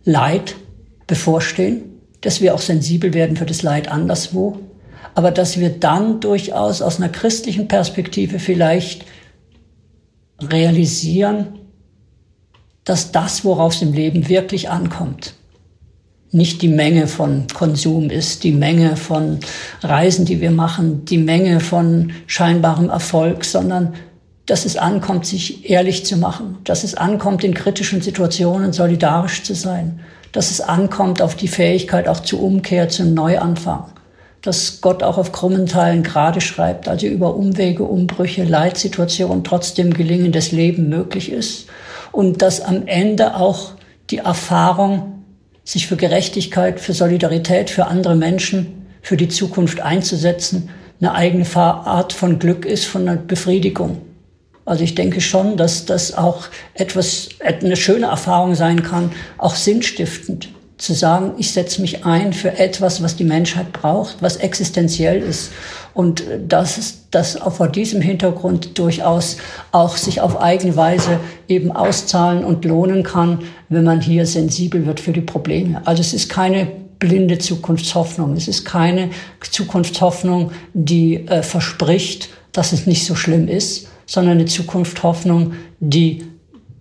Leid 0.05 0.57
bevorstehen, 1.07 1.83
dass 2.21 2.41
wir 2.41 2.55
auch 2.55 2.61
sensibel 2.61 3.15
werden 3.15 3.37
für 3.37 3.47
das 3.47 3.63
Leid 3.63 3.89
anderswo, 3.89 4.59
aber 5.15 5.31
dass 5.31 5.59
wir 5.59 5.71
dann 5.71 6.21
durchaus 6.21 6.83
aus 6.83 6.99
einer 6.99 7.11
christlichen 7.11 7.69
Perspektive 7.69 8.39
vielleicht 8.39 9.05
realisieren, 10.41 11.59
dass 12.85 13.13
das, 13.13 13.45
worauf 13.45 13.75
es 13.75 13.83
im 13.83 13.93
Leben 13.93 14.29
wirklich 14.29 14.71
ankommt, 14.71 15.35
nicht 16.31 16.61
die 16.63 16.69
Menge 16.69 17.07
von 17.07 17.47
Konsum 17.55 18.11
ist, 18.11 18.45
die 18.45 18.53
Menge 18.53 18.97
von 18.97 19.39
Reisen, 19.83 20.25
die 20.25 20.41
wir 20.41 20.51
machen, 20.51 21.05
die 21.05 21.19
Menge 21.19 21.61
von 21.61 22.13
scheinbarem 22.27 22.91
Erfolg, 22.91 23.45
sondern 23.45 23.95
dass 24.45 24.65
es 24.65 24.77
ankommt, 24.77 25.27
sich 25.27 25.69
ehrlich 25.69 26.07
zu 26.07 26.17
machen, 26.17 26.59
dass 26.65 26.85
es 26.85 26.95
ankommt, 26.95 27.45
in 27.45 27.55
kritischen 27.55 28.01
Situationen 28.01 28.73
solidarisch 28.73 29.43
zu 29.43 29.55
sein, 29.55 30.01
dass 30.33 30.51
es 30.51 30.61
ankommt 30.61 31.23
auf 31.23 31.35
die 31.35 31.49
Fähigkeit 31.49 32.09
auch 32.09 32.21
zur 32.21 32.43
Umkehr, 32.43 32.89
zum 32.89 33.15
Neuanfang, 33.15 33.85
dass 34.43 34.81
Gott 34.81 35.03
auch 35.03 35.19
auf 35.19 35.33
krummen 35.33 35.67
Teilen 35.67 36.03
gerade 36.03 36.41
schreibt, 36.41 36.89
also 36.89 37.07
über 37.07 37.35
Umwege, 37.35 37.85
Umbrüche, 37.85 38.45
Leitsituationen 38.45 39.45
trotzdem 39.45 39.93
gelingendes 39.93 40.53
Leben 40.53 40.89
möglich 40.89 41.31
ist 41.31 41.67
und 42.13 42.41
dass 42.41 42.61
am 42.61 42.87
Ende 42.87 43.37
auch 43.37 43.73
die 44.11 44.19
Erfahrung 44.19 45.18
sich 45.69 45.87
für 45.87 45.97
Gerechtigkeit, 45.97 46.81
für 46.81 46.95
Solidarität, 46.95 47.69
für 47.69 47.89
andere 47.89 48.17
Menschen, 48.17 48.87
für 49.03 49.19
die 49.19 49.29
Zukunft 49.29 49.81
einzusetzen, 49.81 50.71
eine 50.99 51.13
eigene 51.13 51.45
Art 51.55 52.15
von 52.15 52.39
Glück 52.39 52.65
ist, 52.65 52.87
von 52.87 53.07
einer 53.07 53.21
Befriedigung. 53.21 54.01
Also 54.65 54.83
ich 54.83 54.95
denke 54.95 55.21
schon, 55.21 55.59
dass 55.59 55.85
das 55.85 56.17
auch 56.17 56.47
etwas, 56.73 57.29
eine 57.45 57.77
schöne 57.77 58.07
Erfahrung 58.07 58.55
sein 58.55 58.83
kann, 58.83 59.13
auch 59.37 59.55
sinnstiftend 59.55 60.49
zu 60.79 60.95
sagen, 60.95 61.33
ich 61.39 61.53
setze 61.53 61.83
mich 61.83 62.05
ein 62.07 62.33
für 62.33 62.59
etwas, 62.59 63.03
was 63.03 63.17
die 63.17 63.25
Menschheit 63.25 63.73
braucht, 63.73 64.17
was 64.21 64.37
existenziell 64.37 65.21
ist. 65.21 65.51
Und 65.93 66.23
dass 66.47 66.79
es 66.79 67.09
das 67.11 67.41
auch 67.41 67.55
vor 67.55 67.69
diesem 67.69 68.01
Hintergrund 68.01 68.79
durchaus 68.79 69.39
auch 69.73 69.97
sich 69.97 70.21
auf 70.21 70.41
eigene 70.41 70.77
Weise 70.77 71.19
eben 71.49 71.73
auszahlen 71.73 72.45
und 72.45 72.65
lohnen 72.65 73.03
kann, 73.03 73.41
wenn 73.69 73.83
man 73.83 74.01
hier 74.01 74.25
sensibel 74.25 74.87
wird 74.87 75.01
für 75.01 75.13
die 75.13 75.21
Probleme. 75.21 75.83
Also 75.85 76.01
es 76.01 76.15
ist 76.15 76.29
keine 76.29 76.69
blinde 77.01 77.39
Zukunftshoffnung. 77.39 78.35
Es 78.35 78.47
ist 78.47 78.65
keine 78.65 79.11
Zukunftshoffnung, 79.41 80.53
die 80.75 81.27
äh, 81.27 81.43
verspricht, 81.43 82.29
dass 82.53 82.73
es 82.73 82.87
nicht 82.87 83.05
so 83.05 83.15
schlimm 83.15 83.49
ist, 83.49 83.89
sondern 84.07 84.35
eine 84.39 84.47
Zukunftshoffnung, 84.47 85.55
die 85.81 86.25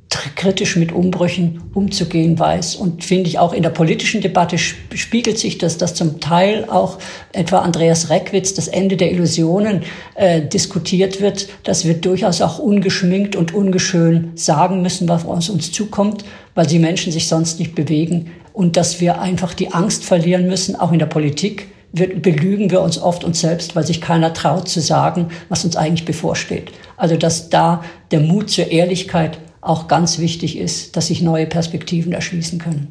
kritisch 0.10 0.76
mit 0.76 0.92
Umbrüchen 0.92 1.62
umzugehen 1.74 2.40
weiß. 2.40 2.76
Und 2.76 3.04
finde 3.04 3.30
ich 3.30 3.40
auch 3.40 3.54
in 3.54 3.64
der 3.64 3.70
politischen 3.70 4.22
Debatte 4.22 4.58
spiegelt 4.58 5.38
sich 5.38 5.58
das, 5.58 5.78
dass 5.78 5.96
zum 5.96 6.20
Teil 6.20 6.66
auch 6.70 6.98
etwa 7.34 7.60
Andreas 7.60 8.10
Reckwitz 8.10 8.54
das 8.54 8.68
Ende 8.68 8.98
der 8.98 9.12
Illusionen 9.12 9.84
äh, 10.16 10.42
diskutiert 10.42 11.22
wird, 11.22 11.50
dass 11.64 11.86
wir 11.86 11.96
durchaus 11.96 12.42
auch 12.42 12.60
ungeschminkt 12.60 13.36
und 13.36 13.54
ungeschön 13.54 14.32
sagen 14.36 14.82
müssen, 14.82 15.10
was 15.10 15.24
uns, 15.26 15.50
uns 15.50 15.72
zukommt, 15.72 16.24
weil 16.56 16.66
die 16.66 16.80
Menschen 16.80 17.12
sich 17.12 17.28
sonst 17.28 17.60
nicht 17.60 17.76
bewegen 17.76 18.32
und 18.54 18.78
dass 18.78 19.02
wir 19.02 19.22
einfach 19.22 19.54
die 19.54 19.74
Angst 19.74 20.06
verlieren 20.06 20.48
müssen, 20.48 20.76
auch 20.76 20.92
in 20.92 21.00
der 21.00 21.06
Politik, 21.06 21.68
wir, 21.94 22.20
belügen 22.20 22.70
wir 22.70 22.82
uns 22.82 22.98
oft 22.98 23.24
uns 23.24 23.40
selbst, 23.40 23.76
weil 23.76 23.86
sich 23.86 24.02
keiner 24.02 24.34
traut 24.34 24.68
zu 24.68 24.82
sagen, 24.82 25.28
was 25.50 25.66
uns 25.66 25.76
eigentlich 25.76 26.06
bevorsteht. 26.06 26.72
Also 26.96 27.18
dass 27.18 27.50
da 27.50 27.84
der 28.12 28.20
Mut 28.20 28.50
zur 28.50 28.72
Ehrlichkeit 28.72 29.40
auch 29.68 29.88
ganz 29.88 30.20
wichtig 30.20 30.58
ist, 30.58 30.96
dass 30.96 31.08
sich 31.08 31.22
neue 31.22 31.46
Perspektiven 31.46 32.14
erschließen 32.14 32.60
können. 32.60 32.88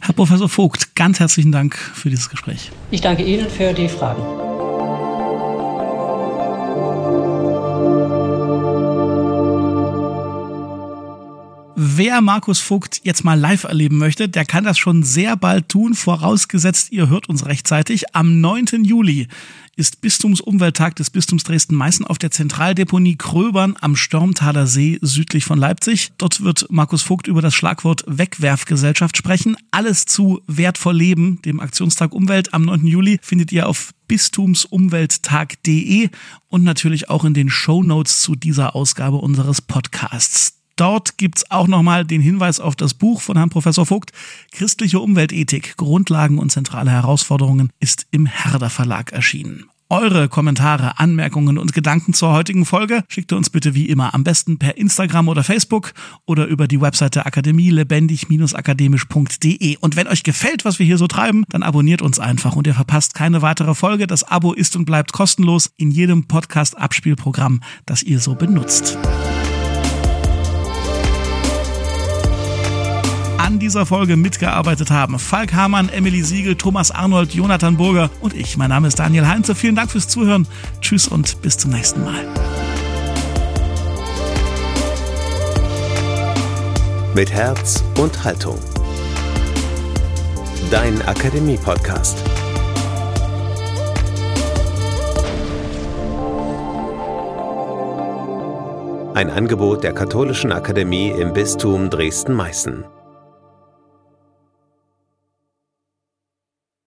Herr 0.00 0.14
Professor 0.14 0.48
Vogt, 0.48 0.96
ganz 0.96 1.20
herzlichen 1.20 1.52
Dank 1.52 1.76
für 1.76 2.10
dieses 2.10 2.28
Gespräch. 2.28 2.70
Ich 2.90 3.00
danke 3.00 3.22
Ihnen 3.22 3.48
für 3.48 3.72
die 3.72 3.88
Fragen. 3.88 4.51
Wer 11.94 12.22
Markus 12.22 12.58
Vogt 12.58 13.02
jetzt 13.04 13.22
mal 13.22 13.38
live 13.38 13.64
erleben 13.64 13.98
möchte, 13.98 14.26
der 14.26 14.46
kann 14.46 14.64
das 14.64 14.78
schon 14.78 15.02
sehr 15.02 15.36
bald 15.36 15.68
tun, 15.68 15.92
vorausgesetzt 15.92 16.90
ihr 16.90 17.10
hört 17.10 17.28
uns 17.28 17.44
rechtzeitig. 17.44 18.14
Am 18.14 18.40
9. 18.40 18.84
Juli 18.84 19.28
ist 19.76 20.00
Bistumsumwelttag 20.00 20.96
des 20.96 21.10
Bistums 21.10 21.44
Dresden-Meißen 21.44 22.06
auf 22.06 22.16
der 22.16 22.30
Zentraldeponie 22.30 23.16
Kröbern 23.16 23.76
am 23.78 23.94
Stormtaler 23.94 24.66
See 24.66 24.98
südlich 25.02 25.44
von 25.44 25.58
Leipzig. 25.58 26.12
Dort 26.16 26.42
wird 26.42 26.66
Markus 26.70 27.02
Vogt 27.02 27.26
über 27.26 27.42
das 27.42 27.54
Schlagwort 27.54 28.04
Wegwerfgesellschaft 28.06 29.18
sprechen. 29.18 29.58
Alles 29.70 30.06
zu 30.06 30.40
Wertvoll 30.46 30.96
Leben, 30.96 31.42
dem 31.42 31.60
Aktionstag 31.60 32.14
Umwelt 32.14 32.54
am 32.54 32.62
9. 32.62 32.86
Juli, 32.86 33.18
findet 33.20 33.52
ihr 33.52 33.68
auf 33.68 33.90
bistumsumwelttag.de 34.08 36.08
und 36.48 36.64
natürlich 36.64 37.10
auch 37.10 37.26
in 37.26 37.34
den 37.34 37.50
Show 37.50 37.82
Notes 37.82 38.22
zu 38.22 38.34
dieser 38.34 38.74
Ausgabe 38.74 39.18
unseres 39.18 39.60
Podcasts. 39.60 40.61
Dort 40.76 41.18
gibt's 41.18 41.50
auch 41.50 41.68
nochmal 41.68 42.04
den 42.04 42.20
Hinweis 42.20 42.60
auf 42.60 42.76
das 42.76 42.94
Buch 42.94 43.20
von 43.20 43.36
Herrn 43.36 43.50
Professor 43.50 43.86
Vogt. 43.86 44.12
Christliche 44.52 45.00
Umweltethik, 45.00 45.76
Grundlagen 45.76 46.38
und 46.38 46.50
zentrale 46.50 46.90
Herausforderungen 46.90 47.70
ist 47.80 48.06
im 48.10 48.26
Herder 48.26 48.70
Verlag 48.70 49.12
erschienen. 49.12 49.66
Eure 49.92 50.28
Kommentare, 50.30 50.98
Anmerkungen 50.98 51.58
und 51.58 51.74
Gedanken 51.74 52.14
zur 52.14 52.32
heutigen 52.32 52.64
Folge 52.64 53.04
schickt 53.08 53.30
ihr 53.30 53.36
uns 53.36 53.50
bitte 53.50 53.74
wie 53.74 53.90
immer 53.90 54.14
am 54.14 54.24
besten 54.24 54.58
per 54.58 54.78
Instagram 54.78 55.28
oder 55.28 55.44
Facebook 55.44 55.92
oder 56.24 56.46
über 56.46 56.66
die 56.66 56.80
Webseite 56.80 57.26
Akademie 57.26 57.68
lebendig-akademisch.de. 57.68 59.76
Und 59.80 59.94
wenn 59.94 60.08
euch 60.08 60.22
gefällt, 60.22 60.64
was 60.64 60.78
wir 60.78 60.86
hier 60.86 60.96
so 60.96 61.08
treiben, 61.08 61.44
dann 61.50 61.62
abonniert 61.62 62.00
uns 62.00 62.18
einfach 62.18 62.56
und 62.56 62.66
ihr 62.66 62.72
verpasst 62.72 63.12
keine 63.12 63.42
weitere 63.42 63.74
Folge. 63.74 64.06
Das 64.06 64.24
Abo 64.24 64.54
ist 64.54 64.76
und 64.76 64.86
bleibt 64.86 65.12
kostenlos 65.12 65.70
in 65.76 65.90
jedem 65.90 66.26
Podcast-Abspielprogramm, 66.26 67.60
das 67.84 68.02
ihr 68.02 68.18
so 68.18 68.34
benutzt. 68.34 68.96
An 73.42 73.58
dieser 73.58 73.86
Folge 73.86 74.16
mitgearbeitet 74.16 74.90
haben. 74.90 75.18
Falk 75.18 75.52
Hamann, 75.52 75.88
Emily 75.88 76.22
Siegel, 76.22 76.54
Thomas 76.54 76.90
Arnold, 76.90 77.34
Jonathan 77.34 77.76
Burger 77.76 78.08
und 78.20 78.34
ich. 78.34 78.56
Mein 78.56 78.70
Name 78.70 78.86
ist 78.88 78.98
Daniel 78.98 79.26
Heinze. 79.26 79.54
Vielen 79.54 79.74
Dank 79.74 79.90
fürs 79.90 80.06
Zuhören. 80.06 80.46
Tschüss 80.80 81.08
und 81.08 81.42
bis 81.42 81.58
zum 81.58 81.72
nächsten 81.72 82.04
Mal. 82.04 82.24
Mit 87.14 87.32
Herz 87.32 87.82
und 87.98 88.22
Haltung. 88.22 88.58
Dein 90.70 91.02
Akademie-Podcast. 91.02 92.18
Ein 99.14 99.28
Angebot 99.28 99.84
der 99.84 99.92
Katholischen 99.92 100.52
Akademie 100.52 101.10
im 101.10 101.34
Bistum 101.34 101.90
Dresden-Meißen. 101.90 102.84